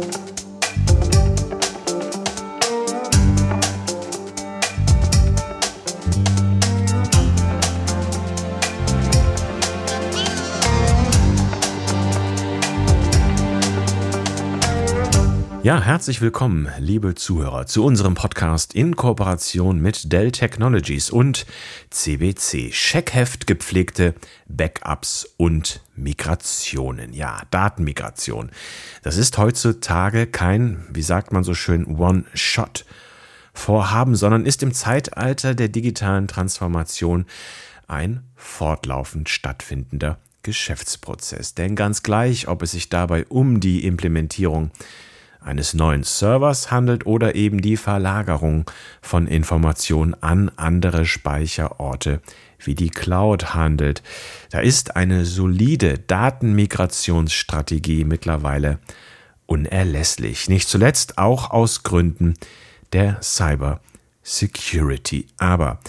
Thank 0.00 0.28
you 0.28 0.37
Ja, 15.68 15.82
herzlich 15.82 16.22
willkommen, 16.22 16.66
liebe 16.78 17.14
Zuhörer, 17.14 17.66
zu 17.66 17.84
unserem 17.84 18.14
Podcast 18.14 18.74
in 18.74 18.96
Kooperation 18.96 19.82
mit 19.82 20.10
Dell 20.10 20.32
Technologies 20.32 21.10
und 21.10 21.44
CBC. 21.90 22.70
Checkheft 22.70 23.46
gepflegte 23.46 24.14
Backups 24.48 25.28
und 25.36 25.82
Migrationen. 25.94 27.12
Ja, 27.12 27.42
Datenmigration. 27.50 28.50
Das 29.02 29.18
ist 29.18 29.36
heutzutage 29.36 30.26
kein, 30.26 30.86
wie 30.90 31.02
sagt 31.02 31.34
man 31.34 31.44
so 31.44 31.52
schön, 31.52 31.84
One-Shot. 31.84 32.86
Vorhaben, 33.52 34.14
sondern 34.14 34.46
ist 34.46 34.62
im 34.62 34.72
Zeitalter 34.72 35.54
der 35.54 35.68
digitalen 35.68 36.28
Transformation 36.28 37.26
ein 37.86 38.22
fortlaufend 38.36 39.28
stattfindender 39.28 40.16
Geschäftsprozess. 40.42 41.52
Denn 41.52 41.76
ganz 41.76 42.02
gleich, 42.02 42.48
ob 42.48 42.62
es 42.62 42.70
sich 42.70 42.88
dabei 42.88 43.26
um 43.26 43.60
die 43.60 43.84
Implementierung 43.84 44.70
eines 45.40 45.74
neuen 45.74 46.02
Servers 46.02 46.70
handelt 46.70 47.06
oder 47.06 47.34
eben 47.34 47.60
die 47.60 47.76
Verlagerung 47.76 48.70
von 49.00 49.26
Informationen 49.26 50.14
an 50.22 50.50
andere 50.56 51.06
Speicherorte 51.06 52.20
wie 52.58 52.74
die 52.74 52.90
Cloud 52.90 53.54
handelt. 53.54 54.02
Da 54.50 54.60
ist 54.60 54.96
eine 54.96 55.24
solide 55.24 55.98
Datenmigrationsstrategie 55.98 58.04
mittlerweile 58.04 58.78
unerlässlich. 59.46 60.48
Nicht 60.48 60.68
zuletzt 60.68 61.18
auch 61.18 61.50
aus 61.50 61.82
Gründen 61.82 62.34
der 62.92 63.20
Cyber 63.22 63.80
Security. 64.22 65.26
Aber 65.38 65.80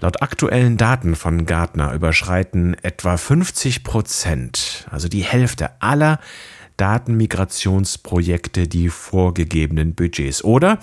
Laut 0.00 0.22
aktuellen 0.22 0.76
Daten 0.76 1.16
von 1.16 1.44
Gartner 1.44 1.92
überschreiten 1.92 2.76
etwa 2.82 3.16
50 3.16 3.82
Prozent, 3.82 4.86
also 4.92 5.08
die 5.08 5.24
Hälfte 5.24 5.70
aller 5.82 6.20
Datenmigrationsprojekte 6.78 8.66
die 8.66 8.88
vorgegebenen 8.88 9.94
Budgets. 9.94 10.42
Oder 10.42 10.78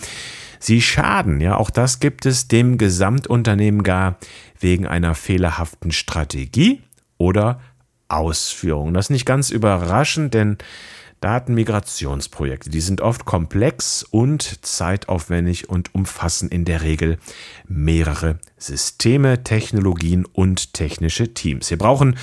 sie 0.59 0.81
schaden, 0.81 1.41
ja, 1.41 1.57
auch 1.57 1.71
das 1.71 1.99
gibt 1.99 2.27
es 2.27 2.47
dem 2.47 2.77
Gesamtunternehmen 2.77 3.81
gar 3.81 4.17
wegen 4.59 4.85
einer 4.85 5.15
fehlerhaften 5.15 5.91
Strategie 5.91 6.83
oder 7.17 7.59
Ausführung. 8.07 8.93
Das 8.93 9.07
ist 9.07 9.11
nicht 9.11 9.25
ganz 9.25 9.49
überraschend, 9.49 10.33
denn 10.35 10.57
Datenmigrationsprojekte, 11.21 12.69
die 12.69 12.81
sind 12.81 13.01
oft 13.01 13.25
komplex 13.25 14.03
und 14.03 14.63
zeitaufwendig 14.63 15.69
und 15.69 15.95
umfassen 15.95 16.49
in 16.49 16.65
der 16.65 16.83
Regel 16.83 17.17
mehrere 17.67 18.37
Systeme, 18.57 19.43
Technologien 19.43 20.25
und 20.25 20.73
technische 20.73 21.33
Teams. 21.33 21.69
Wir 21.71 21.79
brauchen 21.79 22.15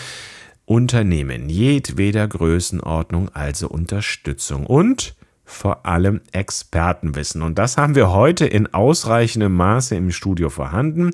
Unternehmen 0.65 1.49
jedweder 1.49 2.29
Größenordnung 2.29 3.29
also 3.31 3.69
Unterstützung 3.69 4.67
und 4.67 5.15
vor 5.45 5.85
allem 5.87 6.21
Expertenwissen. 6.33 7.43
Und 7.43 7.59
das 7.59 7.77
haben 7.77 7.95
wir 7.95 8.11
heute 8.13 8.47
in 8.47 8.73
ausreichendem 8.73 9.55
Maße 9.55 9.95
im 9.95 10.11
Studio 10.11 10.49
vorhanden. 10.51 11.11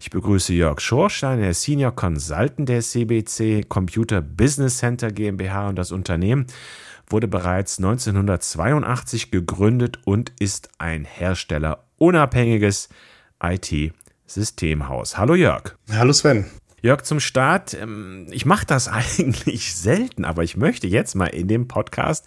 Ich 0.00 0.10
begrüße 0.10 0.54
Jörg 0.54 0.80
Schorstein, 0.80 1.40
der 1.40 1.54
Senior 1.54 1.94
Consultant 1.94 2.68
der 2.68 2.80
CBC 2.80 3.68
Computer 3.68 4.22
Business 4.22 4.78
Center 4.78 5.10
GmbH 5.10 5.68
und 5.68 5.76
das 5.76 5.92
Unternehmen 5.92 6.46
wurde 7.08 7.28
bereits 7.28 7.78
1982 7.78 9.30
gegründet 9.30 9.98
und 10.04 10.32
ist 10.38 10.70
ein 10.78 11.04
herstellerunabhängiges 11.04 12.88
IT-Systemhaus. 13.42 15.18
Hallo 15.18 15.34
Jörg. 15.34 15.76
Hallo 15.90 16.12
Sven. 16.12 16.46
Jörg, 16.84 17.00
zum 17.00 17.18
Start, 17.18 17.72
ähm, 17.72 18.26
ich 18.30 18.44
mache 18.44 18.66
das 18.66 18.88
eigentlich 18.88 19.74
selten, 19.74 20.26
aber 20.26 20.42
ich 20.42 20.58
möchte 20.58 20.86
jetzt 20.86 21.14
mal 21.14 21.28
in 21.28 21.48
dem 21.48 21.66
Podcast 21.66 22.26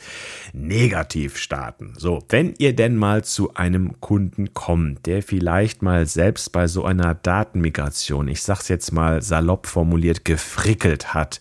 negativ 0.51 1.38
starten. 1.38 1.94
So, 1.95 2.23
wenn 2.29 2.56
ihr 2.57 2.75
denn 2.75 2.95
mal 2.95 3.23
zu 3.23 3.53
einem 3.53 4.01
Kunden 4.01 4.56
kommt, 4.56 5.06
der 5.06 5.22
vielleicht 5.22 5.84
mal 5.84 6.07
selbst 6.07 6.53
bei 6.53 6.66
so 6.66 6.85
einer 6.85 7.13
Datenmigration, 7.13 8.28
ich 8.29 8.41
sag's 8.41 8.68
jetzt 8.68 8.91
mal 8.91 9.22
salopp 9.22 9.68
formuliert, 9.68 10.25
gefrickelt 10.25 11.13
hat, 11.13 11.39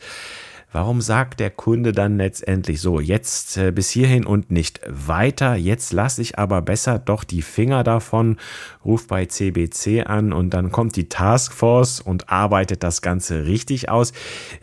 Warum 0.77 1.01
sagt 1.01 1.41
der 1.41 1.49
Kunde 1.49 1.93
dann 1.93 2.19
letztendlich 2.19 2.83
so, 2.83 3.01
jetzt 3.01 3.57
äh, 3.57 3.73
bis 3.73 3.89
hierhin 3.89 4.27
und 4.27 4.51
nicht 4.51 4.83
weiter, 4.87 5.55
jetzt 5.55 5.95
lasse 5.95 6.21
ich 6.21 6.39
aber 6.39 6.61
besser 6.61 6.99
doch 6.99 7.25
die 7.25 7.41
Finger 7.41 7.83
davon, 7.83 8.37
ruft 8.85 9.09
bei 9.09 9.25
CBC 9.25 10.05
an 10.05 10.35
und 10.35 10.51
dann 10.51 10.71
kommt 10.73 10.97
die 10.97 11.09
Taskforce 11.09 12.01
und 12.01 12.29
arbeitet 12.29 12.83
das 12.83 13.01
Ganze 13.01 13.47
richtig 13.47 13.89
aus. 13.89 14.13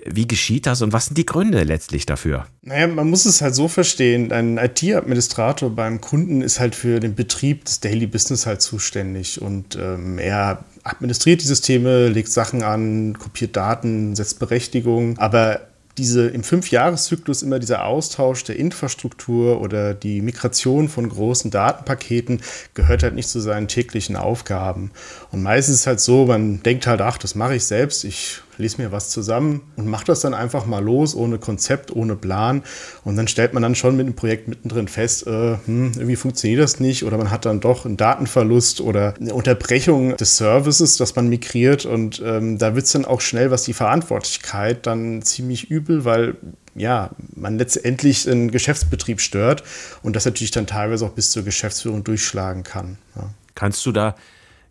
Wie 0.06 0.28
geschieht 0.28 0.68
das 0.68 0.84
und 0.84 0.94
was 0.94 1.08
sind 1.08 1.18
die 1.18 1.26
Gründe 1.26 1.64
letztlich 1.64 2.06
dafür? 2.06 2.46
Naja, 2.62 2.86
man 2.86 3.10
muss 3.10 3.26
es 3.26 3.42
halt 3.42 3.56
so 3.56 3.68
verstehen, 3.68 4.32
ein 4.32 4.60
IT-Administrator 4.60 5.72
beim 5.72 6.00
Kunden 6.00 6.44
ist 6.44 6.60
halt 6.60 6.76
für 6.76 7.00
den 7.00 7.16
Betrieb 7.16 7.66
des 7.66 7.80
Daily 7.80 8.06
Business 8.06 8.46
halt 8.46 8.62
zuständig 8.62 9.42
und 9.42 9.80
ähm, 9.82 10.20
er 10.20 10.64
administriert 10.84 11.42
die 11.42 11.48
Systeme, 11.48 12.10
legt 12.10 12.30
Sachen 12.30 12.62
an, 12.62 13.18
kopiert 13.18 13.56
Daten, 13.56 14.16
setzt 14.16 14.38
Berechtigungen, 14.38 15.18
aber 15.18 15.73
diese 15.98 16.28
im 16.28 16.44
Fünfjahreszyklus 16.44 17.42
immer 17.42 17.60
dieser 17.60 17.86
Austausch 17.86 18.44
der 18.44 18.58
Infrastruktur 18.58 19.62
oder 19.62 19.94
die 19.94 20.22
Migration 20.22 20.90
von 20.90 21.10
großen 21.10 21.52
Datenpaketen 21.52 22.42
gehört 22.74 23.04
halt 23.04 23.16
nicht 23.16 23.30
zu 23.30 23.40
seinen 23.40 23.68
täglichen 23.68 24.16
Aufgaben. 24.16 24.92
Und 25.32 25.44
meistens 25.44 25.76
ist 25.76 25.82
es 25.82 25.88
halt 25.88 26.00
so, 26.00 26.26
man 26.26 26.62
denkt 26.64 26.88
halt, 26.88 27.02
ach, 27.02 27.18
das 27.18 27.36
mache 27.36 27.56
ich 27.56 27.66
selbst, 27.66 28.04
ich 28.04 28.43
lese 28.64 28.82
mir 28.82 28.92
was 28.92 29.10
zusammen 29.10 29.62
und 29.76 29.88
mache 29.88 30.06
das 30.06 30.22
dann 30.22 30.34
einfach 30.34 30.66
mal 30.66 30.84
los, 30.84 31.16
ohne 31.16 31.38
Konzept, 31.38 31.96
ohne 31.96 32.16
Plan. 32.16 32.64
Und 33.04 33.16
dann 33.16 33.28
stellt 33.28 33.54
man 33.54 33.62
dann 33.62 33.76
schon 33.76 33.96
mit 33.96 34.08
dem 34.08 34.16
Projekt 34.16 34.48
mittendrin 34.48 34.88
fest, 34.88 35.28
äh, 35.28 35.58
hm, 35.66 35.92
irgendwie 35.96 36.16
funktioniert 36.16 36.62
das 36.62 36.80
nicht 36.80 37.04
oder 37.04 37.18
man 37.18 37.30
hat 37.30 37.46
dann 37.46 37.60
doch 37.60 37.86
einen 37.86 37.98
Datenverlust 37.98 38.82
oder 38.82 39.14
eine 39.20 39.34
Unterbrechung 39.34 40.18
des 40.18 40.38
Services, 40.38 40.98
das 40.98 41.16
man 41.16 41.30
migriert. 41.30 41.86
Und 41.86 42.22
ähm, 42.26 42.58
da 42.58 42.76
wird 42.76 42.86
es 42.86 42.94
dann 42.94 43.06
auch 43.06 43.22
schnell, 43.22 43.52
was 43.52 43.64
die 43.64 43.74
Verantwortlichkeit 43.74 44.88
dann 44.88 45.22
ziemlich 45.22 45.70
übel, 45.70 46.06
weil 46.06 46.36
ja, 46.76 47.12
man 47.36 47.60
letztendlich 47.60 48.28
einen 48.28 48.50
Geschäftsbetrieb 48.50 49.22
stört 49.22 49.64
und 50.02 50.16
das 50.16 50.26
natürlich 50.26 50.52
dann 50.52 50.66
teilweise 50.66 51.06
auch 51.06 51.12
bis 51.12 51.30
zur 51.30 51.44
Geschäftsführung 51.44 52.04
durchschlagen 52.04 52.64
kann. 52.64 52.98
Ja. 53.16 53.30
Kannst 53.54 53.86
du 53.86 53.92
da 53.92 54.16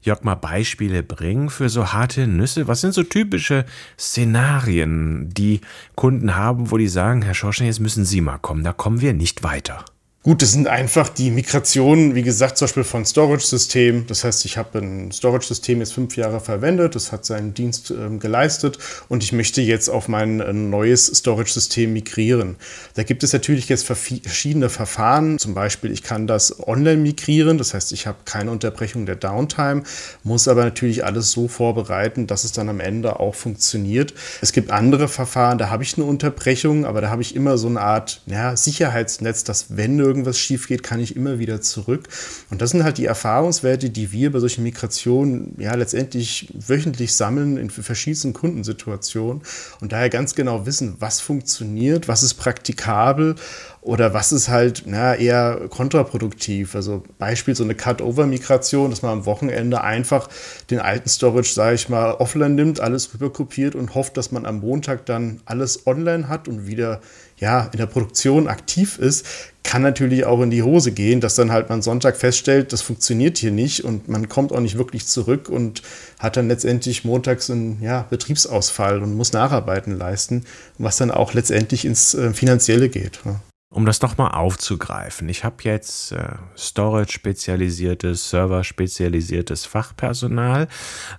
Jörg, 0.02 0.24
mal 0.24 0.34
Beispiele 0.34 1.04
bringen 1.04 1.48
für 1.48 1.68
so 1.68 1.92
harte 1.92 2.26
Nüsse? 2.26 2.66
Was 2.66 2.80
sind 2.80 2.92
so 2.92 3.04
typische 3.04 3.64
Szenarien, 3.96 5.30
die 5.30 5.60
Kunden 5.94 6.34
haben, 6.34 6.72
wo 6.72 6.76
die 6.76 6.88
sagen, 6.88 7.22
Herr 7.22 7.34
Schorschen, 7.34 7.66
jetzt 7.66 7.78
müssen 7.78 8.04
Sie 8.04 8.20
mal 8.20 8.38
kommen, 8.38 8.64
da 8.64 8.72
kommen 8.72 9.00
wir 9.00 9.14
nicht 9.14 9.44
weiter? 9.44 9.84
Gut, 10.24 10.40
das 10.40 10.52
sind 10.52 10.68
einfach 10.68 11.08
die 11.08 11.32
Migrationen, 11.32 12.14
wie 12.14 12.22
gesagt, 12.22 12.56
zum 12.56 12.66
Beispiel 12.66 12.84
von 12.84 13.04
Storage-System. 13.04 14.06
Das 14.06 14.22
heißt, 14.22 14.44
ich 14.44 14.56
habe 14.56 14.78
ein 14.78 15.10
Storage-System 15.10 15.80
jetzt 15.80 15.94
fünf 15.94 16.16
Jahre 16.16 16.38
verwendet, 16.38 16.94
das 16.94 17.10
hat 17.10 17.24
seinen 17.24 17.54
Dienst 17.54 17.90
äh, 17.90 18.18
geleistet 18.18 18.78
und 19.08 19.24
ich 19.24 19.32
möchte 19.32 19.60
jetzt 19.62 19.88
auf 19.88 20.06
mein 20.06 20.38
äh, 20.38 20.52
neues 20.52 21.06
Storage-System 21.06 21.92
migrieren. 21.92 22.54
Da 22.94 23.02
gibt 23.02 23.24
es 23.24 23.32
natürlich 23.32 23.68
jetzt 23.68 23.84
verschiedene 23.84 24.68
Verfahren. 24.68 25.40
Zum 25.40 25.54
Beispiel, 25.54 25.90
ich 25.90 26.04
kann 26.04 26.28
das 26.28 26.68
online 26.68 26.98
migrieren, 26.98 27.58
das 27.58 27.74
heißt, 27.74 27.90
ich 27.90 28.06
habe 28.06 28.18
keine 28.24 28.52
Unterbrechung 28.52 29.06
der 29.06 29.16
Downtime, 29.16 29.82
muss 30.22 30.46
aber 30.46 30.62
natürlich 30.62 31.04
alles 31.04 31.32
so 31.32 31.48
vorbereiten, 31.48 32.28
dass 32.28 32.44
es 32.44 32.52
dann 32.52 32.68
am 32.68 32.78
Ende 32.78 33.18
auch 33.18 33.34
funktioniert. 33.34 34.14
Es 34.40 34.52
gibt 34.52 34.70
andere 34.70 35.08
Verfahren, 35.08 35.58
da 35.58 35.68
habe 35.68 35.82
ich 35.82 35.96
eine 35.96 36.04
Unterbrechung, 36.04 36.86
aber 36.86 37.00
da 37.00 37.10
habe 37.10 37.22
ich 37.22 37.34
immer 37.34 37.58
so 37.58 37.66
eine 37.66 37.80
Art 37.80 38.22
ja, 38.26 38.56
Sicherheitsnetz, 38.56 39.42
dass 39.42 39.76
wenn 39.76 40.11
irgendwas 40.12 40.38
schief 40.38 40.68
geht, 40.68 40.82
kann 40.82 41.00
ich 41.00 41.16
immer 41.16 41.38
wieder 41.38 41.62
zurück. 41.62 42.08
Und 42.50 42.60
das 42.60 42.70
sind 42.70 42.84
halt 42.84 42.98
die 42.98 43.06
Erfahrungswerte, 43.06 43.88
die 43.88 44.12
wir 44.12 44.30
bei 44.30 44.40
solchen 44.40 44.62
Migrationen 44.62 45.54
ja 45.58 45.74
letztendlich 45.74 46.52
wöchentlich 46.54 47.14
sammeln 47.14 47.56
in 47.56 47.70
verschiedensten 47.70 48.34
Kundensituationen 48.34 49.42
und 49.80 49.92
daher 49.92 50.10
ganz 50.10 50.34
genau 50.34 50.66
wissen, 50.66 50.96
was 50.98 51.20
funktioniert, 51.20 52.08
was 52.08 52.22
ist 52.22 52.34
praktikabel 52.34 53.36
oder 53.80 54.14
was 54.14 54.30
ist 54.30 54.48
halt 54.48 54.84
na, 54.86 55.14
eher 55.14 55.66
kontraproduktiv. 55.68 56.76
Also 56.76 57.02
Beispiel 57.18 57.56
so 57.56 57.64
eine 57.64 57.74
Cut-Over-Migration, 57.74 58.90
dass 58.90 59.02
man 59.02 59.10
am 59.12 59.26
Wochenende 59.26 59.82
einfach 59.82 60.28
den 60.70 60.78
alten 60.78 61.08
Storage, 61.08 61.52
sage 61.52 61.74
ich 61.74 61.88
mal, 61.88 62.12
offline 62.12 62.54
nimmt, 62.54 62.78
alles 62.78 63.12
rüberkopiert 63.12 63.74
und 63.74 63.94
hofft, 63.94 64.16
dass 64.16 64.30
man 64.30 64.46
am 64.46 64.60
Montag 64.60 65.06
dann 65.06 65.40
alles 65.46 65.86
online 65.86 66.28
hat 66.28 66.46
und 66.46 66.68
wieder 66.68 67.00
ja, 67.38 67.68
in 67.72 67.78
der 67.78 67.86
Produktion 67.86 68.46
aktiv 68.46 69.00
ist, 69.00 69.26
kann 69.62 69.82
natürlich 69.82 70.24
auch 70.24 70.40
in 70.42 70.50
die 70.50 70.62
Hose 70.62 70.92
gehen, 70.92 71.20
dass 71.20 71.34
dann 71.34 71.52
halt 71.52 71.68
man 71.68 71.82
Sonntag 71.82 72.16
feststellt, 72.16 72.72
das 72.72 72.82
funktioniert 72.82 73.38
hier 73.38 73.52
nicht 73.52 73.84
und 73.84 74.08
man 74.08 74.28
kommt 74.28 74.52
auch 74.52 74.60
nicht 74.60 74.76
wirklich 74.76 75.06
zurück 75.06 75.48
und 75.48 75.82
hat 76.18 76.36
dann 76.36 76.48
letztendlich 76.48 77.04
montags 77.04 77.50
einen 77.50 77.80
ja, 77.82 78.06
Betriebsausfall 78.10 79.02
und 79.02 79.16
muss 79.16 79.32
Nacharbeiten 79.32 79.96
leisten, 79.96 80.44
was 80.78 80.96
dann 80.96 81.10
auch 81.10 81.34
letztendlich 81.34 81.84
ins 81.84 82.14
äh, 82.14 82.32
Finanzielle 82.32 82.88
geht. 82.88 83.20
Ja. 83.24 83.40
Um 83.72 83.86
das 83.86 84.02
nochmal 84.02 84.32
aufzugreifen, 84.32 85.28
ich 85.28 85.44
habe 85.44 85.56
jetzt 85.62 86.12
äh, 86.12 86.34
Storage-spezialisiertes, 86.56 88.30
Server-spezialisiertes 88.30 89.64
Fachpersonal, 89.64 90.68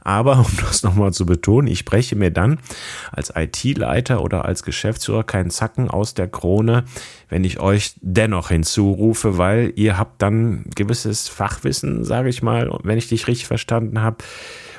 aber 0.02 0.38
um 0.46 0.58
das 0.62 0.84
nochmal 0.84 1.14
zu 1.14 1.26
betonen, 1.26 1.68
ich 1.68 1.84
breche 1.84 2.16
mir 2.16 2.32
dann 2.32 2.60
als 3.12 3.34
IT-Leiter 3.36 4.22
oder 4.22 4.46
als 4.46 4.64
Geschäftsführer 4.64 5.24
keinen 5.24 5.50
Zacken 5.50 5.90
aus 5.90 6.14
der 6.14 6.28
Krone, 6.28 6.86
wenn 7.30 7.44
ich 7.44 7.60
euch 7.60 7.96
dennoch 8.02 8.50
hinzurufe, 8.50 9.38
weil 9.38 9.74
ihr 9.76 9.98
habt 9.98 10.22
dann 10.22 10.66
gewisses 10.76 11.28
Fachwissen, 11.28 12.04
sage 12.04 12.30
ich 12.30 12.44
mal, 12.44 12.70
wenn 12.84 12.98
ich 12.98 13.10
dich 13.10 13.28
richtig 13.28 13.48
verstanden 13.48 14.02
habe, 14.02 14.18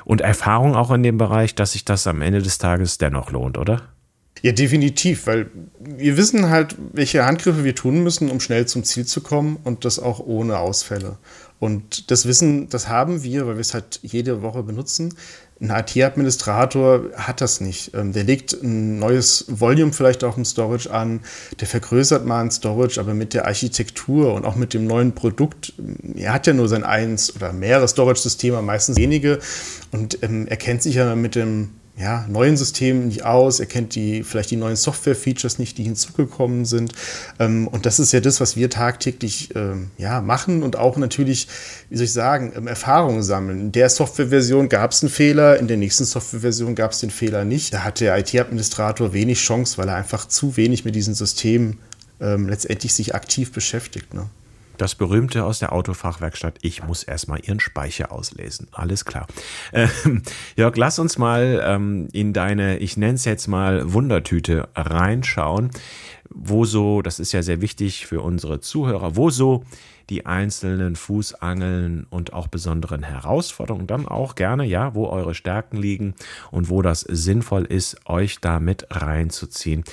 und 0.04 0.20
Erfahrung 0.20 0.76
auch 0.76 0.90
in 0.90 1.02
dem 1.02 1.16
Bereich, 1.16 1.54
dass 1.54 1.72
sich 1.72 1.84
das 1.84 2.06
am 2.06 2.20
Ende 2.20 2.42
des 2.42 2.58
Tages 2.58 2.98
dennoch 2.98 3.30
lohnt, 3.30 3.56
oder? 3.56 3.93
Ja, 4.42 4.52
definitiv, 4.52 5.26
weil 5.26 5.50
wir 5.78 6.16
wissen 6.16 6.50
halt, 6.50 6.76
welche 6.92 7.24
Handgriffe 7.24 7.64
wir 7.64 7.74
tun 7.74 8.02
müssen, 8.02 8.30
um 8.30 8.40
schnell 8.40 8.66
zum 8.66 8.84
Ziel 8.84 9.06
zu 9.06 9.22
kommen 9.22 9.58
und 9.64 9.84
das 9.84 9.98
auch 9.98 10.20
ohne 10.20 10.58
Ausfälle. 10.58 11.18
Und 11.60 12.10
das 12.10 12.26
Wissen, 12.26 12.68
das 12.68 12.88
haben 12.88 13.22
wir, 13.22 13.46
weil 13.46 13.54
wir 13.54 13.60
es 13.60 13.72
halt 13.72 14.00
jede 14.02 14.42
Woche 14.42 14.62
benutzen. 14.62 15.14
Ein 15.60 15.70
IT-Administrator 15.70 17.04
hat 17.14 17.40
das 17.40 17.62
nicht. 17.62 17.94
Ähm, 17.94 18.12
der 18.12 18.24
legt 18.24 18.52
ein 18.52 18.98
neues 18.98 19.46
Volume 19.48 19.92
vielleicht 19.92 20.24
auch 20.24 20.36
im 20.36 20.44
Storage 20.44 20.90
an, 20.90 21.20
der 21.60 21.68
vergrößert 21.68 22.26
mal 22.26 22.42
ein 22.42 22.50
Storage, 22.50 23.00
aber 23.00 23.14
mit 23.14 23.32
der 23.32 23.46
Architektur 23.46 24.34
und 24.34 24.44
auch 24.44 24.56
mit 24.56 24.74
dem 24.74 24.86
neuen 24.86 25.14
Produkt, 25.14 25.72
er 26.16 26.34
hat 26.34 26.46
ja 26.46 26.52
nur 26.52 26.68
sein 26.68 26.84
eins 26.84 27.34
oder 27.34 27.52
mehrere 27.52 27.88
Storage-Systeme, 27.88 28.60
meistens 28.60 28.98
wenige, 28.98 29.38
und 29.92 30.22
ähm, 30.22 30.46
er 30.48 30.56
kennt 30.56 30.82
sich 30.82 30.96
ja 30.96 31.14
mit 31.14 31.34
dem 31.34 31.70
ja, 31.96 32.26
neuen 32.28 32.56
Systemen 32.56 33.06
nicht 33.06 33.24
aus, 33.24 33.60
er 33.60 33.66
kennt 33.66 33.94
die, 33.94 34.24
vielleicht 34.24 34.50
die 34.50 34.56
neuen 34.56 34.74
Software-Features 34.74 35.60
nicht, 35.60 35.78
die 35.78 35.84
hinzugekommen 35.84 36.64
sind. 36.64 36.92
Ähm, 37.38 37.68
und 37.68 37.86
das 37.86 38.00
ist 38.00 38.12
ja 38.12 38.18
das, 38.18 38.40
was 38.40 38.56
wir 38.56 38.68
tagtäglich 38.68 39.54
ähm, 39.54 39.90
ja, 39.96 40.20
machen 40.20 40.64
und 40.64 40.74
auch 40.76 40.96
natürlich, 40.96 41.46
wie 41.90 41.96
soll 41.96 42.06
ich 42.06 42.12
sagen, 42.12 42.52
ähm, 42.56 42.66
Erfahrungen 42.66 43.22
sammeln. 43.22 43.60
In 43.60 43.72
der 43.72 43.88
Software-Version 43.88 44.68
gab 44.68 44.90
es 44.90 45.02
einen 45.02 45.10
Fehler, 45.10 45.58
in 45.60 45.68
der 45.68 45.76
nächsten 45.76 46.04
Software-Version 46.04 46.74
gab 46.74 46.90
es 46.90 46.98
den 46.98 47.10
Fehler 47.10 47.44
nicht. 47.44 47.72
Da 47.72 47.84
hat 47.84 48.00
der 48.00 48.18
IT-Administrator 48.18 49.12
wenig 49.12 49.38
Chance, 49.38 49.78
weil 49.78 49.88
er 49.88 49.94
einfach 49.94 50.26
zu 50.26 50.56
wenig 50.56 50.84
mit 50.84 50.96
diesen 50.96 51.14
Systemen 51.14 51.78
ähm, 52.20 52.48
letztendlich 52.48 52.92
sich 52.92 53.14
aktiv 53.14 53.52
beschäftigt. 53.52 54.14
Ne? 54.14 54.26
Das 54.76 54.94
berühmte 54.94 55.44
aus 55.44 55.60
der 55.60 55.72
Autofachwerkstatt, 55.72 56.58
ich 56.62 56.82
muss 56.82 57.02
erstmal 57.02 57.40
Ihren 57.40 57.60
Speicher 57.60 58.10
auslesen. 58.10 58.68
Alles 58.72 59.04
klar. 59.04 59.26
Ähm, 59.72 60.22
Jörg, 60.56 60.76
lass 60.76 60.98
uns 60.98 61.18
mal 61.18 61.62
ähm, 61.64 62.08
in 62.12 62.32
deine, 62.32 62.78
ich 62.78 62.96
nenne 62.96 63.14
es 63.14 63.24
jetzt 63.24 63.46
mal 63.46 63.92
Wundertüte 63.92 64.68
reinschauen, 64.74 65.70
wo 66.30 66.64
so, 66.64 67.02
das 67.02 67.20
ist 67.20 67.32
ja 67.32 67.42
sehr 67.42 67.60
wichtig 67.60 68.06
für 68.06 68.20
unsere 68.20 68.60
Zuhörer, 68.60 69.16
wo 69.16 69.30
so 69.30 69.64
die 70.10 70.26
einzelnen 70.26 70.96
Fußangeln 70.96 72.06
und 72.10 72.32
auch 72.32 72.48
besonderen 72.48 73.02
Herausforderungen 73.02 73.86
dann 73.86 74.06
auch 74.06 74.34
gerne, 74.34 74.64
ja, 74.64 74.94
wo 74.94 75.06
eure 75.06 75.34
Stärken 75.34 75.76
liegen 75.76 76.14
und 76.50 76.68
wo 76.68 76.82
das 76.82 77.00
sinnvoll 77.00 77.64
ist, 77.64 77.96
euch 78.06 78.40
da 78.40 78.60
mit 78.60 78.86
reinzuziehen. 78.90 79.84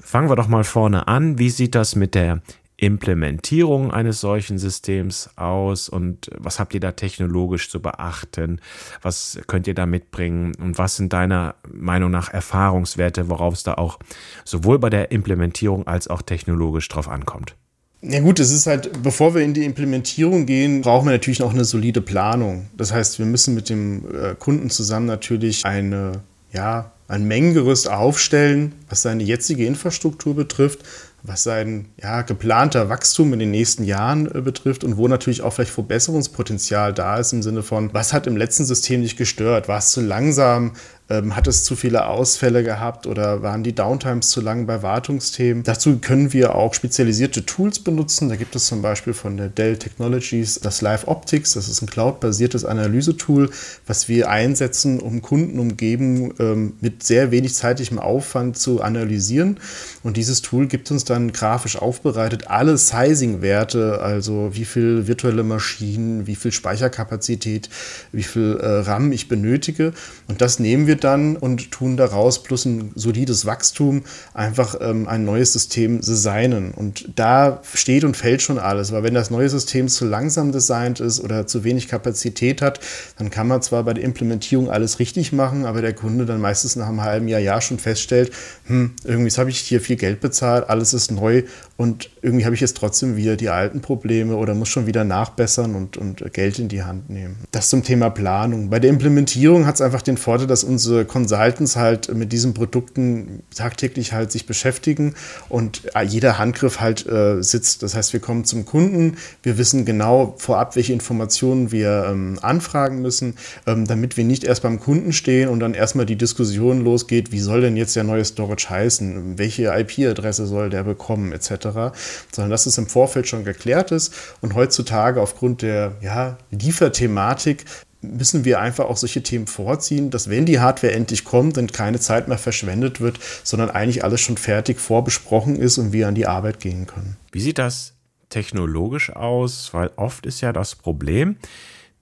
Fangen 0.00 0.28
wir 0.28 0.36
doch 0.36 0.48
mal 0.48 0.64
vorne 0.64 1.08
an. 1.08 1.38
Wie 1.38 1.50
sieht 1.50 1.74
das 1.74 1.96
mit 1.96 2.14
der 2.14 2.42
Implementierung 2.80 3.90
eines 3.90 4.20
solchen 4.20 4.56
Systems 4.56 5.30
aus 5.34 5.88
und 5.88 6.30
was 6.38 6.60
habt 6.60 6.74
ihr 6.74 6.80
da 6.80 6.92
technologisch 6.92 7.70
zu 7.70 7.82
beachten? 7.82 8.60
Was 9.02 9.38
könnt 9.48 9.66
ihr 9.66 9.74
da 9.74 9.84
mitbringen 9.84 10.54
und 10.54 10.78
was 10.78 10.94
sind 10.94 11.12
deiner 11.12 11.56
Meinung 11.68 12.12
nach 12.12 12.32
Erfahrungswerte, 12.32 13.28
worauf 13.28 13.54
es 13.54 13.64
da 13.64 13.74
auch 13.74 13.98
sowohl 14.44 14.78
bei 14.78 14.90
der 14.90 15.10
Implementierung 15.10 15.88
als 15.88 16.06
auch 16.06 16.22
technologisch 16.22 16.88
drauf 16.88 17.08
ankommt? 17.08 17.56
Ja 18.00 18.20
gut, 18.20 18.38
es 18.38 18.52
ist 18.52 18.68
halt, 18.68 19.02
bevor 19.02 19.34
wir 19.34 19.42
in 19.42 19.54
die 19.54 19.64
Implementierung 19.64 20.46
gehen, 20.46 20.82
brauchen 20.82 21.08
wir 21.08 21.12
natürlich 21.12 21.40
noch 21.40 21.52
eine 21.52 21.64
solide 21.64 22.00
Planung. 22.00 22.68
Das 22.76 22.92
heißt, 22.92 23.18
wir 23.18 23.26
müssen 23.26 23.56
mit 23.56 23.68
dem 23.68 24.04
äh, 24.04 24.36
Kunden 24.38 24.70
zusammen 24.70 25.06
natürlich 25.06 25.66
eine, 25.66 26.20
ja, 26.52 26.92
ein 27.08 27.26
Mengengerüst 27.26 27.90
aufstellen, 27.90 28.72
was 28.88 29.02
seine 29.02 29.24
jetzige 29.24 29.66
Infrastruktur 29.66 30.36
betrifft, 30.36 30.84
was 31.28 31.42
sein 31.42 31.90
ja, 32.02 32.22
geplanter 32.22 32.88
Wachstum 32.88 33.32
in 33.32 33.38
den 33.38 33.50
nächsten 33.50 33.84
Jahren 33.84 34.26
äh, 34.34 34.40
betrifft 34.40 34.82
und 34.82 34.96
wo 34.96 35.06
natürlich 35.08 35.42
auch 35.42 35.52
vielleicht 35.52 35.72
Verbesserungspotenzial 35.72 36.92
da 36.92 37.18
ist 37.18 37.32
im 37.32 37.42
Sinne 37.42 37.62
von, 37.62 37.92
was 37.92 38.12
hat 38.12 38.26
im 38.26 38.36
letzten 38.36 38.64
System 38.64 39.02
nicht 39.02 39.16
gestört? 39.16 39.68
War 39.68 39.78
es 39.78 39.90
zu 39.90 40.00
langsam? 40.00 40.72
Ähm, 41.10 41.34
hat 41.34 41.46
es 41.46 41.64
zu 41.64 41.74
viele 41.74 42.06
Ausfälle 42.06 42.62
gehabt 42.62 43.06
oder 43.06 43.42
waren 43.42 43.62
die 43.62 43.74
Downtimes 43.74 44.28
zu 44.28 44.42
lang 44.42 44.66
bei 44.66 44.82
Wartungsthemen? 44.82 45.62
Dazu 45.62 45.98
können 46.00 46.34
wir 46.34 46.54
auch 46.54 46.74
spezialisierte 46.74 47.46
Tools 47.46 47.78
benutzen. 47.78 48.28
Da 48.28 48.36
gibt 48.36 48.54
es 48.54 48.66
zum 48.66 48.82
Beispiel 48.82 49.14
von 49.14 49.38
der 49.38 49.48
Dell 49.48 49.78
Technologies 49.78 50.60
das 50.60 50.82
Live 50.82 51.08
Optics. 51.08 51.54
Das 51.54 51.66
ist 51.66 51.80
ein 51.80 51.88
cloud-basiertes 51.88 52.66
Analysetool, 52.66 53.48
was 53.86 54.10
wir 54.10 54.28
einsetzen, 54.28 55.00
um 55.00 55.22
Kunden 55.22 55.58
umgeben 55.58 56.34
ähm, 56.40 56.74
mit 56.82 57.02
sehr 57.02 57.30
wenig 57.30 57.54
zeitlichem 57.54 57.98
Aufwand 57.98 58.58
zu 58.58 58.82
analysieren. 58.82 59.60
Und 60.02 60.18
dieses 60.18 60.42
Tool 60.42 60.66
gibt 60.66 60.90
uns 60.90 61.06
dann 61.06 61.32
grafisch 61.32 61.76
aufbereitet 61.78 62.48
alle 62.48 62.76
Sizing-Werte, 62.76 64.02
also 64.02 64.50
wie 64.52 64.66
viel 64.66 65.06
virtuelle 65.06 65.42
Maschinen, 65.42 66.26
wie 66.26 66.36
viel 66.36 66.52
Speicherkapazität, 66.52 67.70
wie 68.12 68.22
viel 68.22 68.58
äh, 68.60 68.80
RAM 68.80 69.10
ich 69.10 69.28
benötige. 69.28 69.94
Und 70.26 70.42
das 70.42 70.58
nehmen 70.58 70.86
wir 70.86 70.97
dann 71.04 71.36
und 71.36 71.70
tun 71.70 71.96
daraus 71.96 72.42
plus 72.42 72.64
ein 72.64 72.92
solides 72.94 73.46
Wachstum 73.46 74.02
einfach 74.34 74.76
ähm, 74.80 75.08
ein 75.08 75.24
neues 75.24 75.52
System 75.52 76.00
designen. 76.00 76.72
Und 76.72 77.10
da 77.16 77.62
steht 77.74 78.04
und 78.04 78.16
fällt 78.16 78.42
schon 78.42 78.58
alles, 78.58 78.92
weil 78.92 79.02
wenn 79.02 79.14
das 79.14 79.30
neue 79.30 79.48
System 79.48 79.88
zu 79.88 80.04
langsam 80.04 80.52
designt 80.52 81.00
ist 81.00 81.20
oder 81.20 81.46
zu 81.46 81.64
wenig 81.64 81.88
Kapazität 81.88 82.60
hat, 82.60 82.80
dann 83.16 83.30
kann 83.30 83.48
man 83.48 83.62
zwar 83.62 83.84
bei 83.84 83.94
der 83.94 84.04
Implementierung 84.04 84.70
alles 84.70 84.98
richtig 84.98 85.32
machen, 85.32 85.64
aber 85.64 85.80
der 85.80 85.94
Kunde 85.94 86.26
dann 86.26 86.40
meistens 86.40 86.76
nach 86.76 86.88
einem 86.88 87.02
halben 87.02 87.28
Jahr, 87.28 87.40
Jahr 87.40 87.60
schon 87.60 87.78
feststellt, 87.78 88.30
hm, 88.66 88.92
irgendwie 89.04 89.38
habe 89.38 89.50
ich 89.50 89.58
hier 89.60 89.80
viel 89.80 89.96
Geld 89.96 90.20
bezahlt, 90.20 90.68
alles 90.68 90.92
ist 90.92 91.10
neu 91.10 91.44
und 91.78 92.10
irgendwie 92.22 92.44
habe 92.44 92.56
ich 92.56 92.60
jetzt 92.60 92.76
trotzdem 92.76 93.14
wieder 93.14 93.36
die 93.36 93.50
alten 93.50 93.80
Probleme 93.80 94.34
oder 94.34 94.52
muss 94.52 94.68
schon 94.68 94.88
wieder 94.88 95.04
nachbessern 95.04 95.76
und, 95.76 95.96
und 95.96 96.32
Geld 96.32 96.58
in 96.58 96.66
die 96.66 96.82
Hand 96.82 97.08
nehmen. 97.08 97.36
Das 97.52 97.68
zum 97.68 97.84
Thema 97.84 98.10
Planung. 98.10 98.68
Bei 98.68 98.80
der 98.80 98.90
Implementierung 98.90 99.64
hat 99.64 99.76
es 99.76 99.80
einfach 99.80 100.02
den 100.02 100.16
Vorteil, 100.16 100.48
dass 100.48 100.64
unsere 100.64 101.04
Consultants 101.04 101.76
halt 101.76 102.12
mit 102.12 102.32
diesen 102.32 102.52
Produkten 102.52 103.44
tagtäglich 103.54 104.12
halt 104.12 104.32
sich 104.32 104.44
beschäftigen 104.44 105.14
und 105.48 105.82
jeder 106.04 106.36
Handgriff 106.36 106.80
halt 106.80 107.06
äh, 107.06 107.44
sitzt. 107.44 107.84
Das 107.84 107.94
heißt, 107.94 108.12
wir 108.12 108.18
kommen 108.18 108.44
zum 108.44 108.64
Kunden, 108.64 109.16
wir 109.44 109.56
wissen 109.56 109.84
genau 109.84 110.34
vorab, 110.36 110.74
welche 110.74 110.92
Informationen 110.92 111.70
wir 111.70 112.08
ähm, 112.10 112.40
anfragen 112.42 113.02
müssen, 113.02 113.34
ähm, 113.68 113.86
damit 113.86 114.16
wir 114.16 114.24
nicht 114.24 114.42
erst 114.42 114.62
beim 114.62 114.80
Kunden 114.80 115.12
stehen 115.12 115.48
und 115.48 115.60
dann 115.60 115.74
erstmal 115.74 116.06
die 116.06 116.16
Diskussion 116.16 116.82
losgeht, 116.82 117.30
wie 117.30 117.38
soll 117.38 117.60
denn 117.60 117.76
jetzt 117.76 117.94
der 117.94 118.02
neue 118.02 118.24
Storage 118.24 118.68
heißen, 118.68 119.38
welche 119.38 119.66
IP-Adresse 119.66 120.44
soll 120.48 120.70
der 120.70 120.82
bekommen, 120.82 121.30
etc 121.30 121.67
sondern 121.72 122.50
dass 122.50 122.66
es 122.66 122.78
im 122.78 122.86
Vorfeld 122.86 123.28
schon 123.28 123.44
geklärt 123.44 123.92
ist. 123.92 124.14
Und 124.40 124.54
heutzutage 124.54 125.20
aufgrund 125.20 125.62
der 125.62 125.96
ja, 126.00 126.38
Lieferthematik 126.50 127.64
müssen 128.00 128.44
wir 128.44 128.60
einfach 128.60 128.86
auch 128.86 128.96
solche 128.96 129.22
Themen 129.22 129.46
vorziehen, 129.46 130.10
dass 130.10 130.30
wenn 130.30 130.46
die 130.46 130.60
Hardware 130.60 130.92
endlich 130.92 131.24
kommt, 131.24 131.56
dann 131.56 131.66
keine 131.66 131.98
Zeit 131.98 132.28
mehr 132.28 132.38
verschwendet 132.38 133.00
wird, 133.00 133.18
sondern 133.42 133.70
eigentlich 133.70 134.04
alles 134.04 134.20
schon 134.20 134.36
fertig 134.36 134.78
vorbesprochen 134.78 135.56
ist 135.56 135.78
und 135.78 135.92
wir 135.92 136.06
an 136.06 136.14
die 136.14 136.26
Arbeit 136.26 136.60
gehen 136.60 136.86
können. 136.86 137.16
Wie 137.32 137.40
sieht 137.40 137.58
das 137.58 137.94
technologisch 138.28 139.10
aus? 139.10 139.70
Weil 139.72 139.90
oft 139.96 140.26
ist 140.26 140.40
ja 140.40 140.52
das 140.52 140.76
Problem, 140.76 141.36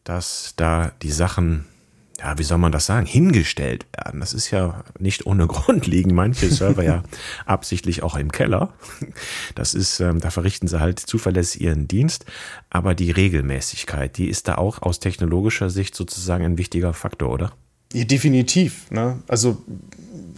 dass 0.04 0.52
da 0.56 0.92
die 1.02 1.10
Sachen 1.10 1.64
ja, 2.18 2.38
wie 2.38 2.42
soll 2.42 2.58
man 2.58 2.72
das 2.72 2.86
sagen, 2.86 3.06
hingestellt 3.06 3.86
werden. 3.94 4.20
Das 4.20 4.32
ist 4.32 4.50
ja 4.50 4.84
nicht 4.98 5.26
ohne 5.26 5.46
Grund, 5.46 5.86
liegen 5.86 6.14
manche 6.14 6.50
Server 6.50 6.82
ja 6.82 7.02
absichtlich 7.46 8.02
auch 8.02 8.16
im 8.16 8.32
Keller. 8.32 8.72
Das 9.54 9.74
ist, 9.74 10.00
ähm, 10.00 10.20
da 10.20 10.30
verrichten 10.30 10.68
sie 10.68 10.80
halt 10.80 10.98
zuverlässig 10.98 11.60
ihren 11.60 11.88
Dienst. 11.88 12.24
Aber 12.70 12.94
die 12.94 13.10
Regelmäßigkeit, 13.10 14.16
die 14.16 14.28
ist 14.28 14.48
da 14.48 14.56
auch 14.56 14.82
aus 14.82 15.00
technologischer 15.00 15.70
Sicht 15.70 15.94
sozusagen 15.94 16.44
ein 16.44 16.58
wichtiger 16.58 16.94
Faktor, 16.94 17.30
oder? 17.30 17.52
Ja, 17.92 18.04
definitiv. 18.04 18.90
Ne? 18.90 19.22
Also 19.28 19.62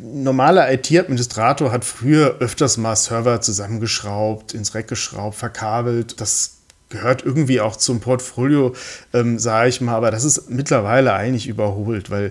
normaler 0.01 0.73
IT-Administrator 0.73 1.73
hat 1.73 1.85
früher 1.85 2.37
öfters 2.41 2.77
mal 2.77 2.97
Server 2.97 3.41
zusammengeschraubt, 3.41 4.55
ins 4.55 4.75
Rack 4.75 4.89
geschraubt, 4.89 5.37
verkabelt. 5.37 6.21
Das 6.21 6.58
gehört 6.89 7.25
irgendwie 7.25 7.61
auch 7.61 7.77
zum 7.77 8.01
Portfolio, 8.01 8.75
ähm, 9.13 9.39
sage 9.39 9.69
ich 9.69 9.81
mal, 9.81 9.95
aber 9.95 10.11
das 10.11 10.25
ist 10.25 10.51
mittlerweile 10.51 11.13
eigentlich 11.13 11.47
überholt, 11.47 12.11
weil 12.11 12.31